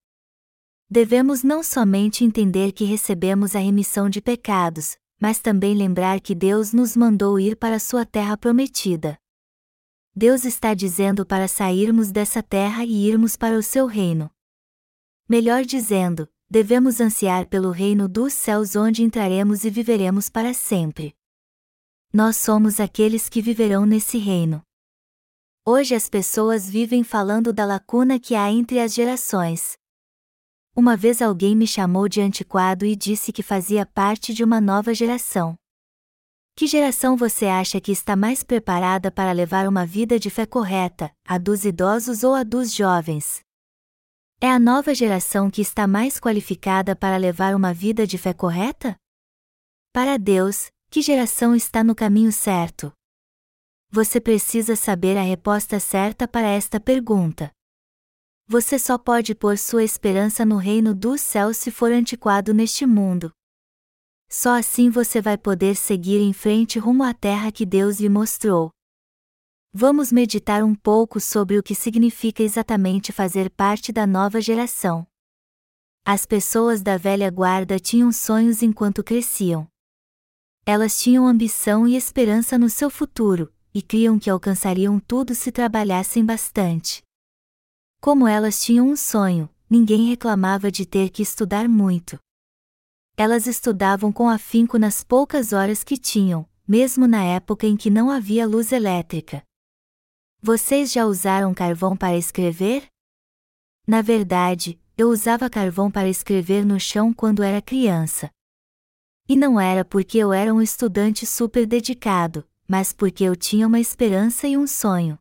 Devemos 0.90 1.42
não 1.42 1.62
somente 1.62 2.26
entender 2.26 2.72
que 2.72 2.85
recebemos 2.85 3.57
a 3.57 3.59
remissão 3.59 4.11
de 4.11 4.20
pecados, 4.20 4.98
mas 5.18 5.38
também 5.38 5.74
lembrar 5.74 6.20
que 6.20 6.35
Deus 6.35 6.74
nos 6.74 6.94
mandou 6.94 7.40
ir 7.40 7.57
para 7.57 7.78
sua 7.78 8.04
terra 8.04 8.37
prometida. 8.37 9.16
Deus 10.14 10.44
está 10.44 10.74
dizendo 10.74 11.24
para 11.24 11.48
sairmos 11.48 12.12
dessa 12.12 12.42
terra 12.42 12.85
e 12.85 13.09
irmos 13.09 13.35
para 13.35 13.57
o 13.57 13.62
seu 13.62 13.87
reino. 13.87 14.31
Melhor 15.26 15.64
dizendo, 15.64 16.28
devemos 16.50 17.00
ansiar 17.00 17.46
pelo 17.46 17.70
reino 17.70 18.07
dos 18.07 18.35
céus 18.35 18.76
onde 18.76 19.02
entraremos 19.02 19.64
e 19.64 19.70
viveremos 19.70 20.28
para 20.28 20.52
sempre 20.52 21.16
nós 22.12 22.37
somos 22.37 22.81
aqueles 22.81 23.29
que 23.29 23.42
viverão 23.42 23.85
nesse 23.85 24.18
reino. 24.18 24.62
Hoje 25.64 25.94
as 25.94 26.09
pessoas 26.09 26.68
vivem 26.68 27.05
falando 27.05 27.53
da 27.53 27.66
lacuna 27.66 28.18
que 28.18 28.35
há 28.35 28.51
entre 28.51 28.81
as 28.81 28.94
gerações. 28.94 29.77
Uma 30.75 30.97
vez 30.97 31.21
alguém 31.21 31.55
me 31.55 31.66
chamou 31.66 32.09
de 32.09 32.21
antiquado 32.21 32.87
e 32.87 32.97
disse 32.97 33.33
que 33.33 33.42
fazia 33.42 33.85
parte 33.85 34.33
de 34.33 34.42
uma 34.42 34.61
nova 34.61 34.94
geração. 34.94 35.55
Que 36.57 36.66
geração 36.66 37.16
você 37.16 37.47
acha 37.47 37.81
que 37.81 37.92
está 37.92 38.16
mais 38.16 38.42
preparada 38.42 39.11
para 39.11 39.33
levar 39.33 39.68
uma 39.68 39.85
vida 39.85 40.18
de 40.18 40.31
fé 40.31 40.47
correta, 40.47 41.12
a 41.27 41.37
dos 41.37 41.64
idosos 41.64 42.25
ou 42.25 42.35
a 42.35 42.42
dos 42.42 42.75
jovens? 42.75 43.40
É 44.40 44.51
a 44.51 44.59
nova 44.59 44.94
geração 44.94 45.51
que 45.51 45.61
está 45.61 45.87
mais 45.87 46.18
qualificada 46.18 46.97
para 46.97 47.16
levar 47.16 47.55
uma 47.55 47.75
vida 47.75 48.07
de 48.07 48.16
fé 48.16 48.33
correta? 48.33 48.97
Para 49.92 50.16
Deus, 50.16 50.71
que 50.90 51.03
geração 51.03 51.55
está 51.55 51.85
no 51.85 51.94
caminho 51.94 52.33
certo? 52.33 52.92
Você 53.90 54.20
precisa 54.20 54.74
saber 54.74 55.16
a 55.16 55.22
resposta 55.22 55.79
certa 55.79 56.27
para 56.27 56.48
esta 56.48 56.81
pergunta. 56.81 57.51
Você 58.46 58.79
só 58.79 58.96
pode 58.96 59.35
pôr 59.35 59.59
sua 59.59 59.85
esperança 59.85 60.44
no 60.44 60.57
reino 60.57 60.94
dos 60.94 61.20
céus 61.20 61.59
se 61.59 61.70
for 61.70 61.92
antiquado 61.92 62.55
neste 62.55 62.87
mundo. 62.87 63.31
Só 64.31 64.59
assim 64.59 64.88
você 64.88 65.20
vai 65.20 65.37
poder 65.37 65.77
seguir 65.77 66.20
em 66.20 66.33
frente 66.33 66.79
rumo 66.79 67.03
à 67.03 67.12
terra 67.12 67.53
que 67.53 67.66
Deus 67.66 68.01
lhe 68.01 68.09
mostrou. 68.09 68.70
Vamos 69.72 70.11
meditar 70.11 70.64
um 70.64 70.74
pouco 70.74 71.20
sobre 71.20 71.59
o 71.59 71.62
que 71.62 71.74
significa 71.74 72.42
exatamente 72.42 73.12
fazer 73.12 73.51
parte 73.51 73.92
da 73.92 74.07
nova 74.07 74.40
geração. 74.40 75.07
As 76.05 76.24
pessoas 76.24 76.83
da 76.83 76.96
velha 76.96 77.31
guarda 77.31 77.79
tinham 77.79 78.11
sonhos 78.11 78.62
enquanto 78.62 79.05
cresciam. 79.05 79.68
Elas 80.70 80.98
tinham 80.98 81.26
ambição 81.26 81.88
e 81.88 81.96
esperança 81.96 82.59
no 82.59 82.68
seu 82.68 82.90
futuro, 82.90 83.50
e 83.72 83.81
criam 83.81 84.18
que 84.18 84.28
alcançariam 84.28 85.00
tudo 85.00 85.35
se 85.35 85.50
trabalhassem 85.50 86.22
bastante. 86.22 87.02
Como 88.02 88.28
elas 88.28 88.61
tinham 88.61 88.87
um 88.87 88.94
sonho, 88.94 89.48
ninguém 89.70 90.11
reclamava 90.11 90.70
de 90.70 90.85
ter 90.85 91.09
que 91.09 91.22
estudar 91.22 91.66
muito. 91.66 92.18
Elas 93.16 93.46
estudavam 93.46 94.12
com 94.12 94.28
afinco 94.28 94.78
nas 94.78 95.02
poucas 95.02 95.54
horas 95.54 95.83
que 95.83 95.96
tinham, 95.96 96.46
mesmo 96.68 97.07
na 97.07 97.24
época 97.24 97.66
em 97.66 97.74
que 97.74 97.88
não 97.88 98.11
havia 98.11 98.46
luz 98.46 98.70
elétrica. 98.70 99.42
Vocês 100.42 100.92
já 100.92 101.07
usaram 101.07 101.54
carvão 101.54 101.96
para 101.96 102.18
escrever? 102.18 102.87
Na 103.87 104.02
verdade, 104.02 104.78
eu 104.98 105.09
usava 105.09 105.48
carvão 105.48 105.90
para 105.90 106.11
escrever 106.11 106.62
no 106.62 106.78
chão 106.78 107.11
quando 107.14 107.42
era 107.42 107.62
criança. 107.62 108.31
E 109.29 109.37
não 109.37 109.61
era 109.61 109.85
porque 109.85 110.17
eu 110.17 110.33
era 110.33 110.55
um 110.55 110.62
estudante 110.62 111.27
super 111.27 111.67
dedicado, 111.67 112.49
mas 112.67 112.95
porque 112.95 113.23
eu 113.23 113.37
tinha 113.37 113.67
uma 113.67 113.79
esperança 113.79 114.49
e 114.49 114.57
um 114.57 114.67
sonho. 114.67 115.19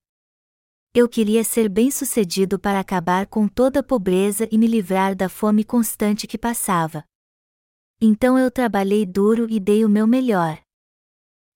Eu 0.93 1.09
queria 1.09 1.43
ser 1.43 1.67
bem-sucedido 1.67 2.57
para 2.57 2.79
acabar 2.79 3.27
com 3.27 3.49
toda 3.49 3.81
a 3.81 3.83
pobreza 3.83 4.47
e 4.49 4.57
me 4.57 4.65
livrar 4.65 5.13
da 5.13 5.27
fome 5.27 5.61
constante 5.61 6.25
que 6.25 6.37
passava. 6.37 7.03
Então 7.99 8.39
eu 8.39 8.49
trabalhei 8.49 9.05
duro 9.05 9.45
e 9.49 9.59
dei 9.59 9.83
o 9.83 9.89
meu 9.89 10.07
melhor. 10.07 10.57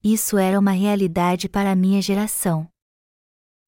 Isso 0.04 0.38
era 0.38 0.60
uma 0.60 0.72
realidade 0.72 1.48
para 1.48 1.72
a 1.72 1.76
minha 1.76 2.02
geração. 2.02 2.68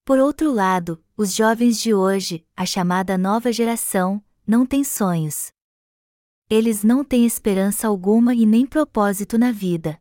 Por 0.03 0.19
outro 0.19 0.51
lado, 0.51 1.01
os 1.15 1.33
jovens 1.33 1.79
de 1.79 1.93
hoje, 1.93 2.45
a 2.53 2.65
chamada 2.65 3.17
nova 3.17 3.49
geração, 3.49 4.21
não 4.45 4.65
têm 4.65 4.83
sonhos 4.83 5.52
eles 6.49 6.83
não 6.83 7.03
têm 7.03 7.25
esperança 7.25 7.87
alguma 7.87 8.35
e 8.35 8.45
nem 8.45 8.65
propósito 8.65 9.37
na 9.37 9.51
vida. 9.51 9.97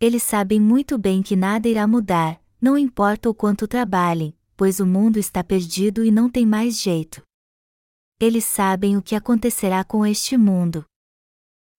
Eles 0.00 0.22
sabem 0.22 0.60
muito 0.60 0.96
bem 0.96 1.22
que 1.22 1.34
nada 1.34 1.68
irá 1.68 1.86
mudar, 1.86 2.40
não 2.60 2.78
importa 2.78 3.28
o 3.28 3.34
quanto 3.34 3.66
trabalhem, 3.66 4.36
pois 4.56 4.80
o 4.80 4.86
mundo 4.86 5.18
está 5.18 5.42
perdido 5.42 6.04
e 6.04 6.10
não 6.10 6.30
tem 6.30 6.46
mais 6.46 6.80
jeito. 6.80 7.22
Eles 8.20 8.44
sabem 8.44 8.96
o 8.96 9.02
que 9.02 9.14
acontecerá 9.14 9.84
com 9.84 10.04
este 10.04 10.36
mundo. 10.36 10.84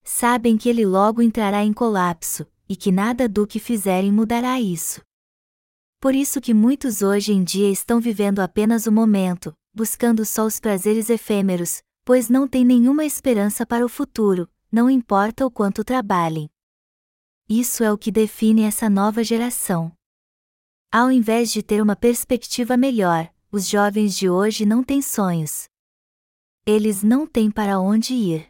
Sabem 0.02 0.56
que 0.56 0.68
ele 0.68 0.84
logo 0.86 1.20
entrará 1.20 1.64
em 1.64 1.72
colapso, 1.72 2.46
e 2.68 2.76
que 2.76 2.90
nada 2.90 3.28
do 3.28 3.46
que 3.46 3.58
fizerem 3.58 4.12
mudará 4.12 4.60
isso. 4.60 5.02
Por 6.00 6.14
isso 6.14 6.40
que 6.40 6.54
muitos 6.54 7.02
hoje 7.02 7.32
em 7.32 7.44
dia 7.44 7.70
estão 7.70 8.00
vivendo 8.00 8.40
apenas 8.40 8.86
o 8.86 8.92
momento, 8.92 9.52
buscando 9.74 10.24
só 10.24 10.46
os 10.46 10.58
prazeres 10.58 11.10
efêmeros, 11.10 11.82
pois 12.10 12.28
não 12.28 12.48
têm 12.48 12.64
nenhuma 12.64 13.04
esperança 13.04 13.64
para 13.64 13.86
o 13.86 13.88
futuro, 13.88 14.50
não 14.68 14.90
importa 14.90 15.46
o 15.46 15.50
quanto 15.50 15.84
trabalhem. 15.84 16.50
Isso 17.48 17.84
é 17.84 17.92
o 17.92 17.96
que 17.96 18.10
define 18.10 18.62
essa 18.62 18.90
nova 18.90 19.22
geração. 19.22 19.92
Ao 20.90 21.12
invés 21.12 21.52
de 21.52 21.62
ter 21.62 21.80
uma 21.80 21.94
perspectiva 21.94 22.76
melhor, 22.76 23.32
os 23.52 23.68
jovens 23.68 24.16
de 24.16 24.28
hoje 24.28 24.66
não 24.66 24.82
têm 24.82 25.00
sonhos. 25.00 25.68
Eles 26.66 27.04
não 27.04 27.28
têm 27.28 27.48
para 27.48 27.78
onde 27.78 28.12
ir. 28.12 28.48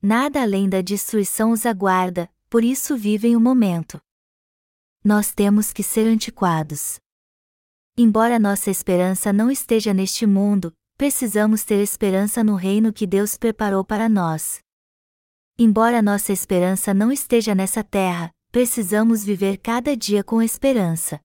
Nada 0.00 0.40
além 0.40 0.66
da 0.66 0.80
destruição 0.80 1.50
os 1.50 1.66
aguarda, 1.66 2.32
por 2.48 2.64
isso 2.64 2.96
vivem 2.96 3.36
o 3.36 3.40
momento. 3.40 4.00
Nós 5.04 5.34
temos 5.34 5.70
que 5.70 5.82
ser 5.82 6.06
antiquados. 6.06 6.98
Embora 7.94 8.38
nossa 8.38 8.70
esperança 8.70 9.34
não 9.34 9.50
esteja 9.50 9.92
neste 9.92 10.24
mundo, 10.26 10.74
precisamos 10.96 11.64
ter 11.64 11.82
esperança 11.82 12.44
no 12.44 12.54
reino 12.54 12.92
que 12.92 13.06
Deus 13.06 13.36
preparou 13.36 13.84
para 13.84 14.08
nós. 14.08 14.60
Embora 15.58 16.02
nossa 16.02 16.32
esperança 16.32 16.94
não 16.94 17.10
esteja 17.12 17.54
nessa 17.54 17.82
terra, 17.82 18.30
precisamos 18.50 19.24
viver 19.24 19.58
cada 19.58 19.96
dia 19.96 20.22
com 20.22 20.40
esperança. 20.40 21.20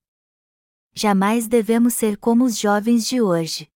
Jamais 0.92 1.46
devemos 1.46 1.94
ser 1.94 2.16
como 2.16 2.44
os 2.44 2.58
jovens 2.58 3.06
de 3.06 3.20
hoje. 3.20 3.68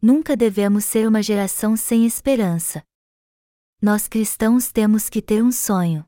Nunca 0.00 0.36
devemos 0.36 0.84
ser 0.84 1.06
uma 1.06 1.22
geração 1.22 1.76
sem 1.76 2.06
esperança. 2.06 2.82
Nós 3.80 4.08
cristãos 4.08 4.72
temos 4.72 5.08
que 5.08 5.20
ter 5.20 5.42
um 5.42 5.52
sonho. 5.52 6.04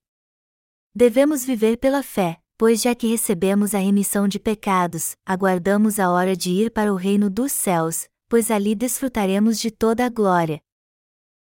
Devemos 0.94 1.44
viver 1.44 1.76
pela 1.76 2.02
fé, 2.02 2.40
pois 2.56 2.80
já 2.80 2.94
que 2.94 3.06
recebemos 3.06 3.74
a 3.74 3.78
remissão 3.78 4.26
de 4.26 4.38
pecados, 4.38 5.14
aguardamos 5.26 6.00
a 6.00 6.10
hora 6.10 6.34
de 6.34 6.50
ir 6.50 6.70
para 6.70 6.92
o 6.92 6.96
reino 6.96 7.28
dos 7.28 7.52
céus, 7.52 8.08
pois 8.28 8.50
ali 8.50 8.74
desfrutaremos 8.74 9.58
de 9.58 9.70
toda 9.70 10.04
a 10.04 10.08
glória. 10.08 10.60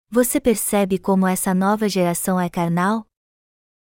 Você 0.09 0.39
percebe 0.39 0.99
como 0.99 1.27
essa 1.27 1.53
nova 1.53 1.89
geração 1.89 2.39
é 2.39 2.49
carnal? 2.49 3.07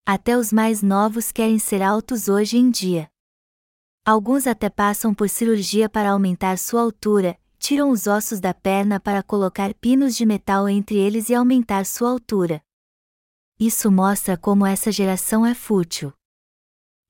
Até 0.06 0.38
os 0.38 0.54
mais 0.54 0.82
novos 0.82 1.32
querem 1.32 1.60
ser 1.60 1.82
altos 1.82 2.28
hoje 2.28 2.58
em 2.58 2.72
dia. 2.72 3.10
Alguns 4.06 4.48
até 4.48 4.70
passam 4.70 5.14
por 5.14 5.28
cirurgia 5.30 5.90
para 5.90 6.12
aumentar 6.12 6.58
sua 6.58 6.82
altura, 6.82 7.38
tiram 7.60 7.90
os 7.90 8.08
ossos 8.08 8.40
da 8.40 8.54
perna 8.54 9.00
para 9.00 9.22
colocar 9.22 9.74
pinos 9.74 10.16
de 10.16 10.26
metal 10.26 10.70
entre 10.70 10.98
eles 10.98 11.30
e 11.30 11.36
aumentar 11.36 11.86
sua 11.86 12.10
altura. 12.10 12.64
Isso 13.60 13.92
mostra 13.92 14.38
como 14.38 14.66
essa 14.66 14.92
geração 14.92 15.46
é 15.46 15.54
fútil. 15.54 16.14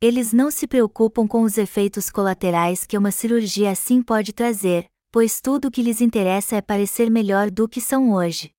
Eles 0.01 0.34
não 0.34 0.49
se 0.49 0.65
preocupam 0.67 1.27
com 1.27 1.43
os 1.43 1.58
efeitos 1.58 2.10
colaterais 2.10 2.86
que 2.86 2.97
uma 2.97 3.12
cirurgia 3.12 3.71
assim 3.71 4.01
pode 4.01 4.34
trazer, 4.34 4.88
pois 5.12 5.39
tudo 5.41 5.67
o 5.67 5.72
que 5.72 5.82
lhes 5.82 6.02
interessa 6.02 6.56
é 6.56 6.62
parecer 6.62 7.10
melhor 7.10 7.50
do 7.50 7.67
que 7.67 7.80
são 7.80 8.12
hoje. 8.12 8.52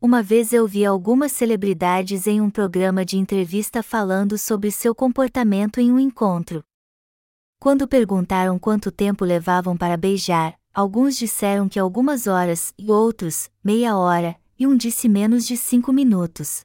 Uma 0.00 0.22
vez 0.22 0.52
eu 0.52 0.66
vi 0.66 0.86
algumas 0.86 1.32
celebridades 1.32 2.28
em 2.28 2.40
um 2.40 2.48
programa 2.48 3.04
de 3.04 3.18
entrevista 3.18 3.82
falando 3.82 4.38
sobre 4.38 4.70
seu 4.70 4.94
comportamento 4.94 5.80
em 5.80 5.90
um 5.90 5.98
encontro. 5.98 6.62
Quando 7.58 7.88
perguntaram 7.88 8.56
quanto 8.58 8.92
tempo 8.92 9.24
levavam 9.24 9.76
para 9.76 9.96
beijar, 9.96 10.56
alguns 10.72 11.16
disseram 11.16 11.68
que 11.68 11.80
algumas 11.80 12.28
horas, 12.28 12.72
e 12.78 12.92
outros, 12.92 13.50
meia 13.64 13.96
hora, 13.96 14.40
e 14.56 14.66
um 14.68 14.76
disse 14.76 15.08
menos 15.08 15.44
de 15.44 15.56
cinco 15.56 15.92
minutos. 15.92 16.60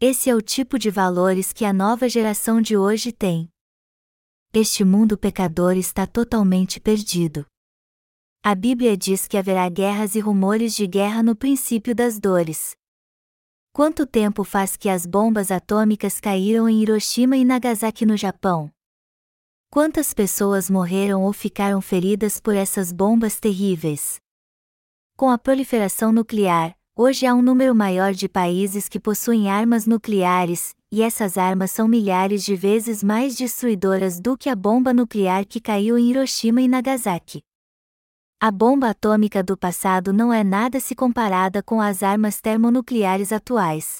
Esse 0.00 0.30
é 0.30 0.34
o 0.36 0.40
tipo 0.40 0.78
de 0.78 0.90
valores 0.90 1.52
que 1.52 1.64
a 1.64 1.72
nova 1.72 2.08
geração 2.08 2.62
de 2.62 2.76
hoje 2.76 3.10
tem. 3.10 3.48
Este 4.54 4.84
mundo 4.84 5.18
pecador 5.18 5.76
está 5.76 6.06
totalmente 6.06 6.78
perdido. 6.78 7.44
A 8.42 8.54
Bíblia 8.54 8.96
diz 8.96 9.26
que 9.26 9.36
haverá 9.36 9.68
guerras 9.68 10.14
e 10.14 10.20
rumores 10.20 10.74
de 10.74 10.86
guerra 10.86 11.22
no 11.22 11.34
princípio 11.34 11.94
das 11.94 12.20
dores. 12.20 12.76
Quanto 13.72 14.06
tempo 14.06 14.44
faz 14.44 14.76
que 14.76 14.88
as 14.88 15.04
bombas 15.04 15.50
atômicas 15.50 16.20
caíram 16.20 16.68
em 16.68 16.80
Hiroshima 16.80 17.36
e 17.36 17.44
Nagasaki 17.44 18.06
no 18.06 18.16
Japão? 18.16 18.70
Quantas 19.70 20.14
pessoas 20.14 20.70
morreram 20.70 21.22
ou 21.24 21.32
ficaram 21.32 21.80
feridas 21.80 22.40
por 22.40 22.54
essas 22.54 22.92
bombas 22.92 23.38
terríveis? 23.38 24.18
Com 25.16 25.28
a 25.28 25.36
proliferação 25.36 26.12
nuclear, 26.12 26.74
hoje 26.96 27.26
há 27.26 27.34
um 27.34 27.42
número 27.42 27.74
maior 27.74 28.14
de 28.14 28.28
países 28.28 28.88
que 28.88 29.00
possuem 29.00 29.50
armas 29.50 29.84
nucleares, 29.84 30.74
e 30.90 31.02
essas 31.02 31.36
armas 31.36 31.70
são 31.70 31.86
milhares 31.86 32.44
de 32.44 32.56
vezes 32.56 33.02
mais 33.02 33.36
destruidoras 33.36 34.20
do 34.20 34.38
que 34.38 34.48
a 34.48 34.56
bomba 34.56 34.94
nuclear 34.94 35.44
que 35.44 35.60
caiu 35.60 35.98
em 35.98 36.08
Hiroshima 36.10 36.62
e 36.62 36.68
Nagasaki. 36.68 37.42
A 38.40 38.52
bomba 38.52 38.90
atômica 38.90 39.42
do 39.42 39.58
passado 39.58 40.12
não 40.12 40.32
é 40.32 40.44
nada 40.44 40.78
se 40.78 40.94
comparada 40.94 41.60
com 41.60 41.80
as 41.80 42.04
armas 42.04 42.40
termonucleares 42.40 43.32
atuais. 43.32 43.98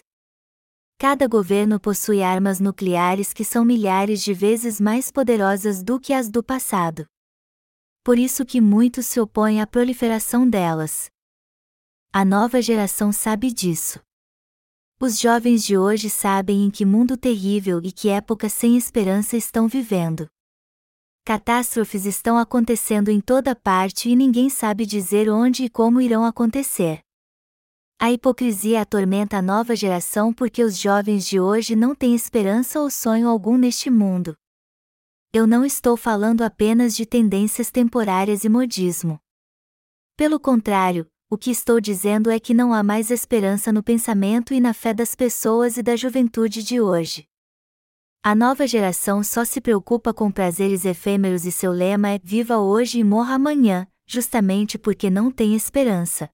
Cada 0.96 1.27
governo 1.27 1.81
possui 1.81 2.22
armas 2.22 2.61
nucleares 2.61 3.33
que 3.33 3.44
são 3.44 3.64
milhares 3.64 4.22
de 4.22 4.33
vezes 4.33 4.81
mais 4.81 5.11
poderosas 5.11 5.83
do 5.83 5.98
que 5.98 6.12
as 6.12 6.31
do 6.31 6.40
passado. 6.40 7.05
Por 8.05 8.16
isso 8.16 8.46
que 8.46 8.61
muitos 8.61 9.07
se 9.07 9.18
opõem 9.18 9.61
à 9.61 9.66
proliferação 9.66 10.48
delas. 10.48 11.11
A 12.12 12.24
nova 12.24 12.62
geração 12.62 13.11
sabe 13.11 13.53
disso. 13.53 14.01
Os 15.01 15.18
jovens 15.18 15.64
de 15.64 15.77
hoje 15.77 16.09
sabem 16.09 16.64
em 16.64 16.70
que 16.70 16.85
mundo 16.85 17.16
terrível 17.16 17.81
e 17.83 17.90
que 17.90 18.09
época 18.09 18.48
sem 18.48 18.77
esperança 18.77 19.37
estão 19.37 19.66
vivendo. 19.66 20.29
Catástrofes 21.29 22.07
estão 22.07 22.38
acontecendo 22.38 23.11
em 23.11 23.21
toda 23.21 23.55
parte 23.55 24.09
e 24.09 24.17
ninguém 24.17 24.49
sabe 24.49 24.87
dizer 24.87 25.29
onde 25.29 25.64
e 25.64 25.69
como 25.69 26.01
irão 26.01 26.25
acontecer. 26.25 27.01
A 28.01 28.11
hipocrisia 28.11 28.81
atormenta 28.81 29.37
a 29.37 29.43
nova 29.43 29.77
geração 29.77 30.33
porque 30.33 30.64
os 30.64 30.79
jovens 30.79 31.27
de 31.27 31.38
hoje 31.38 31.77
não 31.77 31.95
têm 31.95 32.14
esperança 32.14 32.81
ou 32.81 32.88
sonho 32.88 33.29
algum 33.29 33.59
neste 33.59 33.91
mundo. 33.91 34.35
Eu 35.31 35.47
não 35.47 35.67
estou 35.67 35.99
falando 35.99 36.41
apenas 36.41 36.97
de 36.97 37.05
tendências 37.05 37.71
temporárias 37.71 38.43
e 38.45 38.49
modismo. 38.49 39.21
Pelo 40.17 40.41
contrário, 40.41 41.07
o 41.29 41.37
que 41.37 41.51
estou 41.51 41.79
dizendo 41.79 42.31
é 42.31 42.41
que 42.41 42.55
não 42.55 42.73
há 42.73 42.83
mais 42.83 43.11
esperança 43.11 43.71
no 43.71 43.83
pensamento 43.83 44.55
e 44.55 44.61
na 44.62 44.73
fé 44.73 44.95
das 44.95 45.14
pessoas 45.14 45.77
e 45.77 45.83
da 45.83 45.95
juventude 45.95 46.62
de 46.62 46.81
hoje. 46.81 47.29
A 48.22 48.35
nova 48.35 48.66
geração 48.66 49.22
só 49.22 49.44
se 49.44 49.61
preocupa 49.61 50.12
com 50.12 50.31
prazeres 50.31 50.85
efêmeros 50.85 51.44
e 51.44 51.52
seu 51.52 51.72
lema 51.72 52.11
é 52.11 52.20
Viva 52.22 52.59
hoje 52.59 52.98
e 52.98 53.04
morra 53.04 53.35
amanhã, 53.35 53.87
justamente 54.07 54.78
porque 54.78 55.09
não 55.09 55.31
tem 55.31 55.54
esperança 55.54 56.31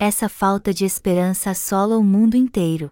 essa 0.00 0.30
falta 0.30 0.72
de 0.72 0.86
esperança 0.86 1.50
assola 1.50 1.98
o 1.98 2.02
mundo 2.02 2.34
inteiro. 2.34 2.90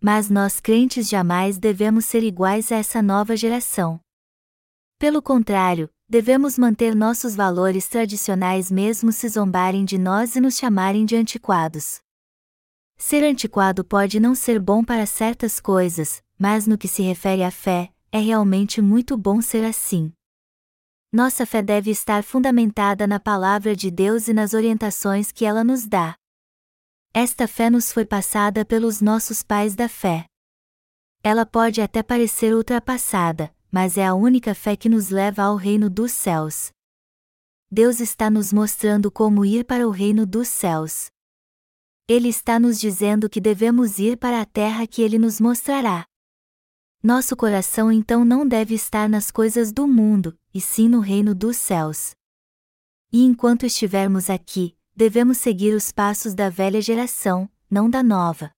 Mas 0.00 0.30
nós 0.30 0.60
crentes 0.60 1.08
jamais 1.08 1.58
devemos 1.58 2.04
ser 2.04 2.22
iguais 2.22 2.70
a 2.70 2.76
essa 2.76 3.02
nova 3.02 3.36
geração. 3.36 3.98
Pelo 5.00 5.20
contrário, 5.20 5.90
devemos 6.08 6.56
manter 6.56 6.94
nossos 6.94 7.34
valores 7.34 7.88
tradicionais 7.88 8.70
mesmo 8.70 9.10
se 9.10 9.28
zombarem 9.28 9.84
de 9.84 9.98
nós 9.98 10.36
e 10.36 10.40
nos 10.40 10.56
chamarem 10.56 11.04
de 11.04 11.16
antiquados. 11.16 11.98
Ser 12.96 13.24
antiquado 13.24 13.84
pode 13.84 14.20
não 14.20 14.36
ser 14.36 14.60
bom 14.60 14.84
para 14.84 15.06
certas 15.06 15.58
coisas, 15.58 16.22
mas 16.38 16.66
no 16.66 16.76
que 16.76 16.88
se 16.88 17.02
refere 17.02 17.42
à 17.42 17.50
fé, 17.50 17.92
é 18.12 18.18
realmente 18.18 18.80
muito 18.80 19.16
bom 19.16 19.40
ser 19.40 19.64
assim. 19.64 20.12
Nossa 21.12 21.46
fé 21.46 21.62
deve 21.62 21.90
estar 21.90 22.22
fundamentada 22.22 23.06
na 23.06 23.18
palavra 23.18 23.74
de 23.74 23.90
Deus 23.90 24.28
e 24.28 24.34
nas 24.34 24.52
orientações 24.52 25.32
que 25.32 25.44
ela 25.44 25.64
nos 25.64 25.86
dá. 25.86 26.14
Esta 27.14 27.48
fé 27.48 27.70
nos 27.70 27.92
foi 27.92 28.04
passada 28.04 28.64
pelos 28.64 29.00
nossos 29.00 29.42
pais 29.42 29.74
da 29.74 29.88
fé. 29.88 30.26
Ela 31.22 31.46
pode 31.46 31.80
até 31.80 32.02
parecer 32.02 32.54
ultrapassada, 32.54 33.54
mas 33.70 33.96
é 33.96 34.04
a 34.06 34.14
única 34.14 34.54
fé 34.54 34.76
que 34.76 34.88
nos 34.88 35.08
leva 35.08 35.42
ao 35.42 35.56
reino 35.56 35.88
dos 35.88 36.12
céus. 36.12 36.70
Deus 37.70 38.00
está 38.00 38.30
nos 38.30 38.52
mostrando 38.52 39.10
como 39.10 39.44
ir 39.44 39.64
para 39.64 39.88
o 39.88 39.90
reino 39.90 40.24
dos 40.24 40.48
céus. 40.48 41.08
Ele 42.06 42.28
está 42.28 42.60
nos 42.60 42.78
dizendo 42.78 43.28
que 43.28 43.40
devemos 43.40 43.98
ir 43.98 44.16
para 44.16 44.40
a 44.40 44.44
terra 44.44 44.86
que 44.86 45.02
ele 45.02 45.18
nos 45.18 45.40
mostrará. 45.40 46.06
Nosso 47.02 47.36
coração 47.36 47.92
então 47.92 48.24
não 48.24 48.46
deve 48.46 48.74
estar 48.74 49.08
nas 49.08 49.30
coisas 49.30 49.70
do 49.70 49.86
mundo, 49.86 50.36
e 50.52 50.60
sim 50.60 50.88
no 50.88 51.00
reino 51.00 51.34
dos 51.34 51.56
céus. 51.56 52.14
E 53.12 53.22
enquanto 53.22 53.64
estivermos 53.64 54.28
aqui, 54.28 54.76
devemos 54.94 55.38
seguir 55.38 55.74
os 55.74 55.92
passos 55.92 56.34
da 56.34 56.48
velha 56.48 56.80
geração, 56.80 57.48
não 57.70 57.88
da 57.88 58.02
nova. 58.02 58.50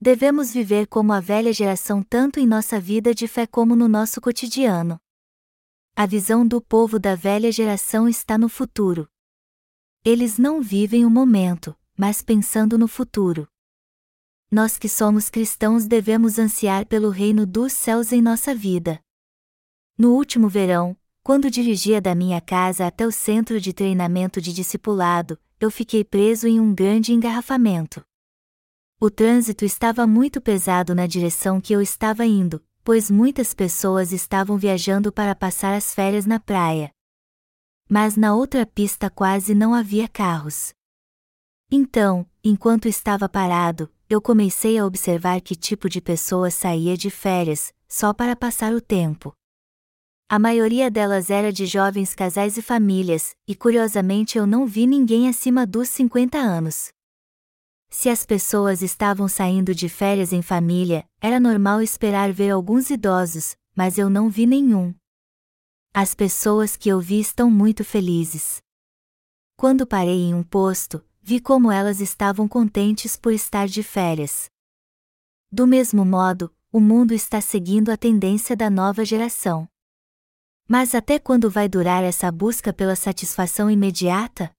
Devemos 0.00 0.52
viver 0.52 0.86
como 0.86 1.12
a 1.12 1.18
velha 1.18 1.52
geração 1.52 2.02
tanto 2.02 2.38
em 2.38 2.46
nossa 2.46 2.78
vida 2.78 3.12
de 3.12 3.26
fé 3.26 3.46
como 3.46 3.74
no 3.74 3.88
nosso 3.88 4.20
cotidiano. 4.20 5.00
A 5.96 6.06
visão 6.06 6.46
do 6.46 6.60
povo 6.60 7.00
da 7.00 7.16
velha 7.16 7.50
geração 7.50 8.08
está 8.08 8.38
no 8.38 8.48
futuro. 8.48 9.08
Eles 10.04 10.38
não 10.38 10.62
vivem 10.62 11.04
o 11.04 11.10
momento, 11.10 11.76
mas 11.96 12.22
pensando 12.22 12.78
no 12.78 12.86
futuro. 12.86 13.48
Nós 14.50 14.78
que 14.78 14.88
somos 14.88 15.28
cristãos 15.28 15.86
devemos 15.86 16.38
ansiar 16.38 16.86
pelo 16.86 17.10
reino 17.10 17.44
dos 17.44 17.70
céus 17.74 18.12
em 18.12 18.22
nossa 18.22 18.54
vida. 18.54 18.98
No 19.96 20.14
último 20.14 20.48
verão, 20.48 20.96
quando 21.22 21.50
dirigia 21.50 22.00
da 22.00 22.14
minha 22.14 22.40
casa 22.40 22.86
até 22.86 23.06
o 23.06 23.12
centro 23.12 23.60
de 23.60 23.74
treinamento 23.74 24.40
de 24.40 24.54
discipulado, 24.54 25.38
eu 25.60 25.70
fiquei 25.70 26.02
preso 26.02 26.48
em 26.48 26.58
um 26.58 26.74
grande 26.74 27.12
engarrafamento. 27.12 28.02
O 28.98 29.10
trânsito 29.10 29.66
estava 29.66 30.06
muito 30.06 30.40
pesado 30.40 30.94
na 30.94 31.06
direção 31.06 31.60
que 31.60 31.74
eu 31.74 31.82
estava 31.82 32.24
indo, 32.24 32.64
pois 32.82 33.10
muitas 33.10 33.52
pessoas 33.52 34.12
estavam 34.12 34.56
viajando 34.56 35.12
para 35.12 35.34
passar 35.34 35.74
as 35.74 35.94
férias 35.94 36.24
na 36.24 36.40
praia. 36.40 36.90
Mas 37.86 38.16
na 38.16 38.34
outra 38.34 38.64
pista 38.64 39.10
quase 39.10 39.54
não 39.54 39.74
havia 39.74 40.08
carros. 40.08 40.72
Então, 41.70 42.26
enquanto 42.42 42.88
estava 42.88 43.28
parado, 43.28 43.92
eu 44.10 44.22
comecei 44.22 44.78
a 44.78 44.86
observar 44.86 45.40
que 45.42 45.54
tipo 45.54 45.86
de 45.86 46.00
pessoa 46.00 46.50
saía 46.50 46.96
de 46.96 47.10
férias, 47.10 47.74
só 47.86 48.14
para 48.14 48.34
passar 48.34 48.72
o 48.72 48.80
tempo. 48.80 49.34
A 50.30 50.38
maioria 50.38 50.90
delas 50.90 51.28
era 51.28 51.52
de 51.52 51.66
jovens 51.66 52.14
casais 52.14 52.56
e 52.56 52.62
famílias, 52.62 53.34
e 53.46 53.54
curiosamente 53.54 54.38
eu 54.38 54.46
não 54.46 54.66
vi 54.66 54.86
ninguém 54.86 55.28
acima 55.28 55.66
dos 55.66 55.90
50 55.90 56.38
anos. 56.38 56.88
Se 57.90 58.08
as 58.08 58.24
pessoas 58.24 58.82
estavam 58.82 59.28
saindo 59.28 59.74
de 59.74 59.88
férias 59.88 60.32
em 60.32 60.42
família, 60.42 61.06
era 61.20 61.38
normal 61.38 61.82
esperar 61.82 62.32
ver 62.32 62.50
alguns 62.50 62.90
idosos, 62.90 63.56
mas 63.74 63.98
eu 63.98 64.08
não 64.08 64.28
vi 64.28 64.46
nenhum. 64.46 64.94
As 65.94 66.14
pessoas 66.14 66.76
que 66.76 66.88
eu 66.88 67.00
vi 67.00 67.20
estão 67.20 67.50
muito 67.50 67.84
felizes. 67.84 68.58
Quando 69.56 69.86
parei 69.86 70.26
em 70.26 70.34
um 70.34 70.42
posto, 70.42 71.02
vi 71.28 71.40
como 71.40 71.70
elas 71.70 72.00
estavam 72.00 72.48
contentes 72.48 73.14
por 73.14 73.34
estar 73.34 73.68
de 73.68 73.82
férias. 73.82 74.50
Do 75.52 75.66
mesmo 75.66 76.02
modo, 76.02 76.50
o 76.72 76.80
mundo 76.80 77.12
está 77.12 77.38
seguindo 77.38 77.90
a 77.90 77.98
tendência 77.98 78.56
da 78.56 78.70
nova 78.70 79.04
geração. 79.04 79.68
Mas 80.66 80.94
até 80.94 81.18
quando 81.18 81.50
vai 81.50 81.68
durar 81.68 82.02
essa 82.02 82.32
busca 82.32 82.72
pela 82.72 82.96
satisfação 82.96 83.70
imediata? 83.70 84.50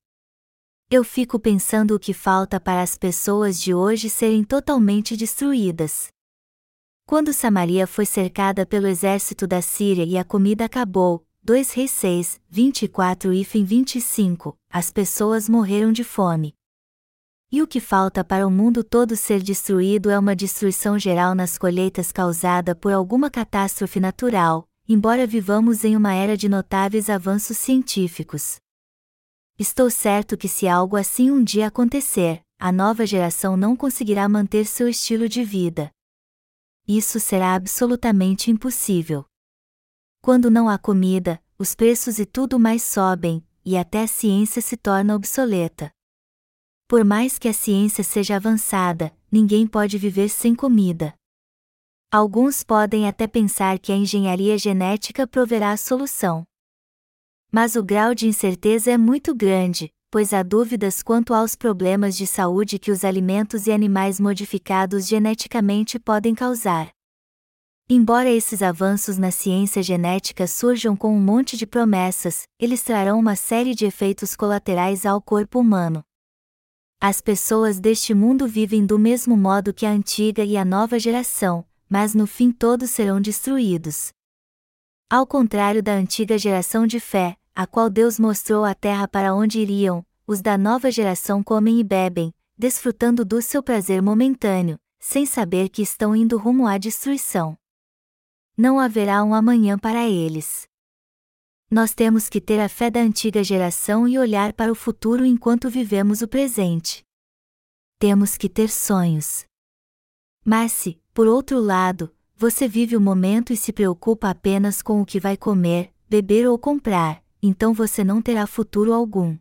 Eu 0.92 1.04
fico 1.04 1.40
pensando 1.40 1.96
o 1.96 2.00
que 2.00 2.14
falta 2.14 2.60
para 2.60 2.84
as 2.84 2.96
pessoas 2.96 3.60
de 3.60 3.74
hoje 3.74 4.08
serem 4.08 4.44
totalmente 4.44 5.18
destruídas. 5.18 6.10
Quando 7.04 7.34
Samaria 7.34 7.88
foi 7.88 8.06
cercada 8.06 8.64
pelo 8.64 8.86
exército 8.86 9.48
da 9.48 9.60
Síria 9.60 10.06
e 10.06 10.20
a 10.20 10.24
comida 10.24 10.66
acabou, 10.66 11.26
2 11.42 11.72
Reis 11.72 11.90
6, 11.90 12.40
24 12.48 13.34
e 13.34 13.44
25, 13.44 14.56
as 14.70 14.92
pessoas 14.92 15.50
morreram 15.50 15.92
de 15.92 16.04
fome. 16.04 16.59
E 17.52 17.64
o 17.64 17.68
que 17.68 17.80
falta 17.80 18.24
para 18.24 18.46
o 18.46 18.52
mundo 18.52 18.84
todo 18.84 19.16
ser 19.16 19.42
destruído 19.42 20.12
é 20.12 20.20
uma 20.20 20.36
destruição 20.36 21.00
geral 21.00 21.34
nas 21.34 21.58
colheitas 21.58 22.12
causada 22.12 22.76
por 22.76 22.94
alguma 22.94 23.28
catástrofe 23.32 24.00
natural, 24.00 24.70
embora 24.88 25.26
vivamos 25.26 25.84
em 25.84 25.96
uma 25.96 26.14
era 26.14 26.38
de 26.38 26.48
notáveis 26.48 27.10
avanços 27.10 27.58
científicos. 27.58 28.58
Estou 29.58 29.90
certo 29.90 30.38
que 30.38 30.48
se 30.48 30.68
algo 30.68 30.96
assim 30.96 31.32
um 31.32 31.44
dia 31.44 31.68
acontecer, 31.68 32.42
a 32.60 32.72
nova 32.72 33.04
geração 33.04 33.58
não 33.58 33.76
conseguirá 33.76 34.30
manter 34.30 34.68
seu 34.68 34.88
estilo 34.88 35.28
de 35.28 35.44
vida. 35.44 35.90
Isso 36.88 37.20
será 37.20 37.56
absolutamente 37.56 38.52
impossível. 38.52 39.26
Quando 40.22 40.52
não 40.52 40.70
há 40.70 40.78
comida, 40.78 41.42
os 41.58 41.74
preços 41.74 42.20
e 42.20 42.28
tudo 42.28 42.60
mais 42.60 42.84
sobem, 42.84 43.44
e 43.66 43.76
até 43.76 44.04
a 44.04 44.08
ciência 44.08 44.62
se 44.62 44.78
torna 44.78 45.16
obsoleta. 45.16 45.92
Por 46.90 47.06
mais 47.06 47.38
que 47.38 47.48
a 47.48 47.54
ciência 47.54 48.04
seja 48.04 48.38
avançada, 48.38 49.16
ninguém 49.32 49.68
pode 49.68 49.96
viver 49.96 50.28
sem 50.28 50.56
comida. 50.56 51.14
Alguns 52.12 52.64
podem 52.64 53.08
até 53.08 53.28
pensar 53.28 53.78
que 53.78 53.92
a 53.92 53.96
engenharia 53.96 54.58
genética 54.58 55.28
proverá 55.28 55.70
a 55.70 55.78
solução. 55.78 56.44
Mas 57.52 57.76
o 57.76 57.84
grau 57.84 58.16
de 58.16 58.26
incerteza 58.26 58.90
é 58.90 58.98
muito 58.98 59.36
grande, 59.36 59.92
pois 60.10 60.34
há 60.34 60.42
dúvidas 60.42 61.04
quanto 61.04 61.32
aos 61.32 61.54
problemas 61.54 62.18
de 62.18 62.26
saúde 62.26 62.80
que 62.80 62.90
os 62.90 63.06
alimentos 63.06 63.68
e 63.68 63.72
animais 63.72 64.20
modificados 64.20 65.08
geneticamente 65.08 66.00
podem 66.00 66.34
causar. 66.34 66.90
Embora 67.88 68.32
esses 68.32 68.64
avanços 68.64 69.20
na 69.20 69.30
ciência 69.30 69.84
genética 69.84 70.48
surjam 70.48 70.96
com 70.96 71.16
um 71.16 71.22
monte 71.22 71.56
de 71.56 71.68
promessas, 71.68 72.48
eles 72.60 72.82
trarão 72.82 73.20
uma 73.20 73.36
série 73.36 73.76
de 73.76 73.86
efeitos 73.86 74.36
colaterais 74.36 75.06
ao 75.06 75.22
corpo 75.22 75.60
humano. 75.60 76.04
As 77.02 77.22
pessoas 77.22 77.80
deste 77.80 78.14
mundo 78.14 78.46
vivem 78.46 78.86
do 78.86 79.00
mesmo 79.00 79.38
modo 79.38 79.74
que 79.74 79.86
a 79.86 79.90
antiga 79.90 80.44
e 80.44 80.58
a 80.58 80.66
nova 80.66 81.00
geração, 81.00 81.66
mas 81.88 82.14
no 82.14 82.28
fim 82.28 82.52
todos 82.52 82.90
serão 82.90 83.22
destruídos. 83.22 84.12
Ao 85.10 85.26
contrário 85.26 85.82
da 85.82 85.94
antiga 85.94 86.38
geração 86.38 86.86
de 86.86 87.00
fé, 87.00 87.38
a 87.56 87.66
qual 87.66 87.90
Deus 87.90 88.20
mostrou 88.20 88.66
a 88.66 88.76
terra 88.76 89.08
para 89.08 89.34
onde 89.34 89.60
iriam, 89.60 90.06
os 90.28 90.42
da 90.42 90.58
nova 90.58 90.92
geração 90.92 91.42
comem 91.42 91.80
e 91.80 91.86
bebem, 91.86 92.34
desfrutando 92.58 93.24
do 93.24 93.42
seu 93.42 93.64
prazer 93.64 94.02
momentâneo, 94.02 94.78
sem 95.00 95.26
saber 95.26 95.70
que 95.70 95.82
estão 95.82 96.14
indo 96.14 96.38
rumo 96.38 96.68
à 96.68 96.78
destruição. 96.78 97.58
Não 98.58 98.78
haverá 98.78 99.24
um 99.24 99.34
amanhã 99.34 99.80
para 99.80 100.06
eles 100.06 100.68
nós 101.70 101.94
temos 101.94 102.28
que 102.28 102.42
ter 102.42 102.60
a 102.60 102.68
fé 102.68 102.90
da 102.90 103.00
antiga 103.00 103.44
geração 103.44 104.08
e 104.08 104.18
olhar 104.18 104.54
para 104.54 104.72
o 104.72 104.76
futuro 104.76 105.24
enquanto 105.24 105.70
vivemos 105.70 106.22
o 106.22 106.28
presente. 106.28 107.04
Temos 108.00 108.38
que 108.38 108.50
ter 108.50 108.70
sonhos. 108.70 109.46
Mas 110.44 110.72
se, 110.72 111.00
por 111.14 111.28
outro 111.28 111.60
lado, 111.60 112.12
você 112.36 112.68
vive 112.68 112.96
o 112.96 113.02
momento 113.02 113.54
e 113.54 113.58
se 113.58 113.72
preocupa 113.72 114.30
apenas 114.30 114.82
com 114.82 115.00
o 115.00 115.06
que 115.06 115.20
vai 115.20 115.38
comer, 115.38 115.94
beber 116.10 116.48
ou 116.48 116.58
comprar, 116.58 117.24
então 117.42 117.74
você 117.74 118.04
não 118.04 118.22
terá 118.22 118.48
futuro 118.48 118.92
algum. 118.92 119.38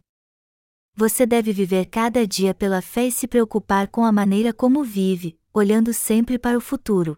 Você 0.95 1.25
deve 1.25 1.53
viver 1.53 1.87
cada 1.87 2.27
dia 2.27 2.53
pela 2.53 2.83
fé 2.83 3.07
e 3.07 3.13
se 3.13 3.27
preocupar 3.27 3.89
com 3.89 4.05
a 4.05 4.13
maneira 4.13 4.53
como 4.53 4.83
vive, 4.83 5.39
olhando 5.55 5.95
sempre 5.95 6.39
para 6.39 6.59
o 6.59 6.61
futuro. 6.61 7.17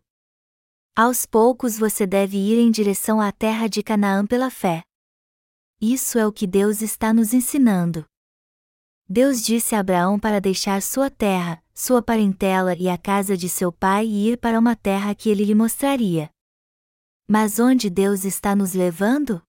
Aos 0.94 1.25
poucos 1.25 1.79
você 1.79 2.07
deve 2.07 2.37
ir 2.37 2.59
em 2.59 2.70
direção 2.70 3.20
à 3.20 3.33
terra 3.33 3.66
de 3.66 3.83
Canaã 3.83 4.27
pela 4.27 4.51
fé. 4.51 4.85
Isso 5.80 6.18
é 6.18 6.26
o 6.26 6.32
que 6.32 6.46
Deus 6.46 6.82
está 6.82 7.10
nos 7.10 7.32
ensinando. 7.32 8.04
Deus 9.08 9.40
disse 9.42 9.74
a 9.74 9.80
Abraão 9.80 10.20
para 10.20 10.38
deixar 10.38 10.82
sua 10.82 11.10
terra, 11.10 11.64
sua 11.74 12.02
parentela 12.02 12.76
e 12.76 12.86
a 12.86 12.98
casa 12.98 13.34
de 13.34 13.48
seu 13.48 13.72
pai 13.72 14.06
e 14.06 14.30
ir 14.30 14.36
para 14.36 14.58
uma 14.58 14.76
terra 14.76 15.14
que 15.14 15.30
ele 15.30 15.42
lhe 15.42 15.54
mostraria. 15.54 16.30
Mas 17.26 17.58
onde 17.58 17.88
Deus 17.88 18.24
está 18.24 18.54
nos 18.54 18.74
levando? 18.74 19.42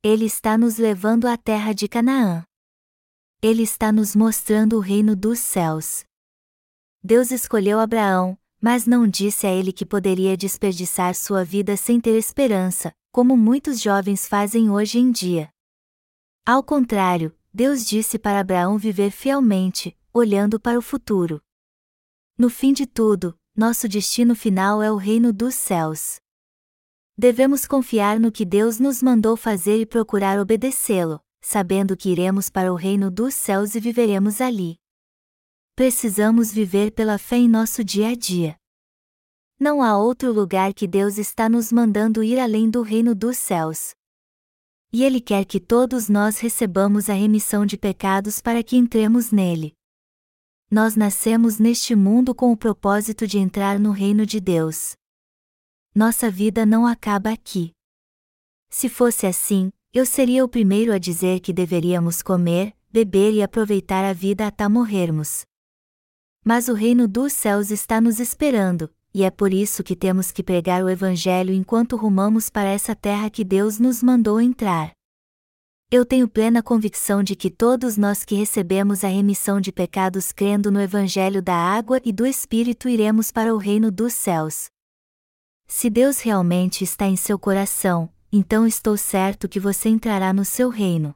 Ele 0.00 0.26
está 0.26 0.56
nos 0.56 0.76
levando 0.76 1.26
à 1.26 1.36
terra 1.36 1.72
de 1.72 1.88
Canaã. 1.88 2.44
Ele 3.42 3.64
está 3.64 3.90
nos 3.90 4.14
mostrando 4.14 4.76
o 4.76 4.80
reino 4.80 5.16
dos 5.16 5.40
céus. 5.40 6.04
Deus 7.02 7.32
escolheu 7.32 7.80
Abraão, 7.80 8.38
mas 8.60 8.86
não 8.86 9.08
disse 9.08 9.44
a 9.44 9.50
ele 9.50 9.72
que 9.72 9.84
poderia 9.84 10.36
desperdiçar 10.36 11.16
sua 11.16 11.44
vida 11.44 11.76
sem 11.76 12.00
ter 12.00 12.16
esperança, 12.16 12.94
como 13.12 13.36
muitos 13.36 13.78
jovens 13.78 14.26
fazem 14.26 14.70
hoje 14.70 14.98
em 14.98 15.10
dia. 15.12 15.50
Ao 16.46 16.62
contrário, 16.62 17.36
Deus 17.52 17.84
disse 17.84 18.18
para 18.18 18.40
Abraão 18.40 18.78
viver 18.78 19.10
fielmente, 19.10 19.94
olhando 20.14 20.58
para 20.58 20.78
o 20.78 20.82
futuro. 20.82 21.40
No 22.38 22.48
fim 22.48 22.72
de 22.72 22.86
tudo, 22.86 23.38
nosso 23.54 23.86
destino 23.86 24.34
final 24.34 24.82
é 24.82 24.90
o 24.90 24.96
reino 24.96 25.30
dos 25.30 25.54
céus. 25.54 26.16
Devemos 27.16 27.66
confiar 27.66 28.18
no 28.18 28.32
que 28.32 28.46
Deus 28.46 28.78
nos 28.80 29.02
mandou 29.02 29.36
fazer 29.36 29.78
e 29.78 29.84
procurar 29.84 30.40
obedecê-lo, 30.40 31.20
sabendo 31.42 31.94
que 31.94 32.08
iremos 32.08 32.48
para 32.48 32.72
o 32.72 32.76
reino 32.76 33.10
dos 33.10 33.34
céus 33.34 33.74
e 33.74 33.80
viveremos 33.80 34.40
ali. 34.40 34.78
Precisamos 35.76 36.50
viver 36.50 36.92
pela 36.92 37.18
fé 37.18 37.36
em 37.36 37.48
nosso 37.48 37.84
dia 37.84 38.08
a 38.08 38.14
dia. 38.14 38.61
Não 39.62 39.80
há 39.80 39.96
outro 39.96 40.32
lugar 40.32 40.74
que 40.74 40.88
Deus 40.88 41.18
está 41.18 41.48
nos 41.48 41.70
mandando 41.70 42.20
ir 42.20 42.36
além 42.40 42.68
do 42.68 42.82
reino 42.82 43.14
dos 43.14 43.36
céus. 43.36 43.94
E 44.92 45.04
Ele 45.04 45.20
quer 45.20 45.44
que 45.44 45.60
todos 45.60 46.08
nós 46.08 46.40
recebamos 46.40 47.08
a 47.08 47.12
remissão 47.12 47.64
de 47.64 47.78
pecados 47.78 48.40
para 48.40 48.60
que 48.60 48.76
entremos 48.76 49.30
nele. 49.30 49.72
Nós 50.68 50.96
nascemos 50.96 51.60
neste 51.60 51.94
mundo 51.94 52.34
com 52.34 52.50
o 52.50 52.56
propósito 52.56 53.24
de 53.24 53.38
entrar 53.38 53.78
no 53.78 53.92
reino 53.92 54.26
de 54.26 54.40
Deus. 54.40 54.96
Nossa 55.94 56.28
vida 56.28 56.66
não 56.66 56.84
acaba 56.84 57.30
aqui. 57.30 57.70
Se 58.68 58.88
fosse 58.88 59.28
assim, 59.28 59.70
eu 59.92 60.04
seria 60.04 60.44
o 60.44 60.48
primeiro 60.48 60.92
a 60.92 60.98
dizer 60.98 61.38
que 61.38 61.52
deveríamos 61.52 62.20
comer, 62.20 62.74
beber 62.90 63.32
e 63.32 63.40
aproveitar 63.40 64.04
a 64.04 64.12
vida 64.12 64.44
até 64.44 64.66
morrermos. 64.68 65.42
Mas 66.44 66.66
o 66.66 66.74
reino 66.74 67.06
dos 67.06 67.32
céus 67.32 67.70
está 67.70 68.00
nos 68.00 68.18
esperando, 68.18 68.92
e 69.14 69.22
é 69.24 69.30
por 69.30 69.52
isso 69.52 69.82
que 69.82 69.94
temos 69.94 70.32
que 70.32 70.42
pregar 70.42 70.82
o 70.82 70.88
Evangelho 70.88 71.52
enquanto 71.52 71.96
rumamos 71.96 72.48
para 72.48 72.70
essa 72.70 72.94
terra 72.94 73.28
que 73.28 73.44
Deus 73.44 73.78
nos 73.78 74.02
mandou 74.02 74.40
entrar. 74.40 74.92
Eu 75.90 76.06
tenho 76.06 76.26
plena 76.26 76.62
convicção 76.62 77.22
de 77.22 77.36
que 77.36 77.50
todos 77.50 77.98
nós 77.98 78.24
que 78.24 78.34
recebemos 78.34 79.04
a 79.04 79.08
remissão 79.08 79.60
de 79.60 79.70
pecados 79.70 80.32
crendo 80.32 80.70
no 80.70 80.80
Evangelho 80.80 81.42
da 81.42 81.54
água 81.54 82.00
e 82.02 82.10
do 82.10 82.24
Espírito 82.24 82.88
iremos 82.88 83.30
para 83.30 83.54
o 83.54 83.58
reino 83.58 83.90
dos 83.90 84.14
céus. 84.14 84.70
Se 85.66 85.90
Deus 85.90 86.20
realmente 86.20 86.82
está 86.82 87.06
em 87.06 87.16
seu 87.16 87.38
coração, 87.38 88.10
então 88.32 88.66
estou 88.66 88.96
certo 88.96 89.46
que 89.46 89.60
você 89.60 89.90
entrará 89.90 90.32
no 90.32 90.46
seu 90.46 90.70
reino. 90.70 91.14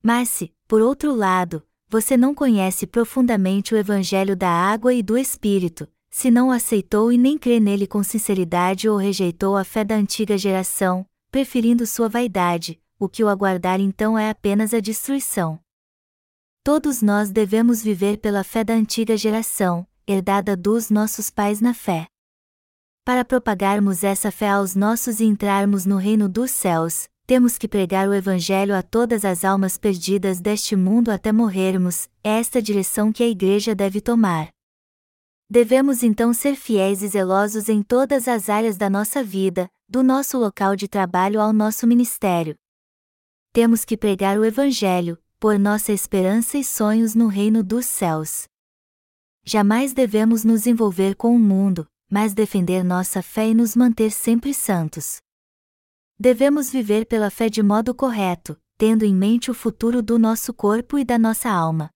Mas 0.00 0.28
se, 0.28 0.52
por 0.68 0.80
outro 0.80 1.12
lado, 1.12 1.66
você 1.88 2.16
não 2.16 2.34
conhece 2.34 2.86
profundamente 2.86 3.74
o 3.74 3.76
Evangelho 3.76 4.36
da 4.36 4.48
água 4.48 4.94
e 4.94 5.02
do 5.02 5.18
Espírito, 5.18 5.88
se 6.12 6.30
não 6.30 6.48
o 6.48 6.50
aceitou 6.52 7.10
e 7.10 7.16
nem 7.16 7.38
crê 7.38 7.58
nele 7.58 7.86
com 7.86 8.02
sinceridade 8.02 8.86
ou 8.86 8.98
rejeitou 8.98 9.56
a 9.56 9.64
fé 9.64 9.82
da 9.82 9.94
antiga 9.96 10.36
geração, 10.36 11.06
preferindo 11.30 11.86
sua 11.86 12.06
vaidade, 12.06 12.78
o 12.98 13.08
que 13.08 13.24
o 13.24 13.28
aguardar 13.28 13.80
então 13.80 14.18
é 14.18 14.28
apenas 14.28 14.74
a 14.74 14.78
destruição. 14.78 15.58
Todos 16.62 17.00
nós 17.00 17.30
devemos 17.30 17.82
viver 17.82 18.18
pela 18.18 18.44
fé 18.44 18.62
da 18.62 18.74
antiga 18.74 19.16
geração, 19.16 19.86
herdada 20.06 20.54
dos 20.54 20.90
nossos 20.90 21.30
pais 21.30 21.62
na 21.62 21.72
fé. 21.72 22.06
Para 23.04 23.24
propagarmos 23.24 24.04
essa 24.04 24.30
fé 24.30 24.50
aos 24.50 24.76
nossos 24.76 25.18
e 25.18 25.24
entrarmos 25.24 25.86
no 25.86 25.96
reino 25.96 26.28
dos 26.28 26.50
céus, 26.50 27.08
temos 27.26 27.56
que 27.56 27.66
pregar 27.66 28.06
o 28.06 28.14
Evangelho 28.14 28.76
a 28.76 28.82
todas 28.82 29.24
as 29.24 29.46
almas 29.46 29.78
perdidas 29.78 30.40
deste 30.40 30.76
mundo 30.76 31.10
até 31.10 31.32
morrermos, 31.32 32.08
é 32.22 32.38
esta 32.38 32.60
direção 32.60 33.10
que 33.10 33.22
a 33.22 33.28
Igreja 33.28 33.74
deve 33.74 34.00
tomar. 34.00 34.50
Devemos 35.52 36.02
então 36.02 36.32
ser 36.32 36.56
fiéis 36.56 37.02
e 37.02 37.08
zelosos 37.08 37.68
em 37.68 37.82
todas 37.82 38.26
as 38.26 38.48
áreas 38.48 38.78
da 38.78 38.88
nossa 38.88 39.22
vida, 39.22 39.68
do 39.86 40.02
nosso 40.02 40.38
local 40.38 40.74
de 40.74 40.88
trabalho 40.88 41.38
ao 41.38 41.52
nosso 41.52 41.86
ministério, 41.86 42.56
temos 43.52 43.84
que 43.84 43.98
pregar 43.98 44.38
o 44.38 44.46
Evangelho, 44.46 45.18
por 45.38 45.58
nossa 45.58 45.92
esperança 45.92 46.56
e 46.56 46.64
sonhos 46.64 47.14
no 47.14 47.26
reino 47.26 47.62
dos 47.62 47.84
céus. 47.84 48.44
Jamais 49.44 49.92
devemos 49.92 50.42
nos 50.42 50.66
envolver 50.66 51.14
com 51.14 51.36
o 51.36 51.38
mundo, 51.38 51.86
mas 52.10 52.32
defender 52.32 52.82
nossa 52.82 53.20
fé 53.20 53.50
e 53.50 53.54
nos 53.54 53.76
manter 53.76 54.10
sempre 54.10 54.54
santos. 54.54 55.18
Devemos 56.18 56.70
viver 56.70 57.04
pela 57.04 57.28
fé 57.28 57.50
de 57.50 57.62
modo 57.62 57.94
correto, 57.94 58.58
tendo 58.78 59.04
em 59.04 59.14
mente 59.14 59.50
o 59.50 59.54
futuro 59.54 60.00
do 60.00 60.18
nosso 60.18 60.54
corpo 60.54 60.98
e 60.98 61.04
da 61.04 61.18
nossa 61.18 61.50
alma. 61.50 61.90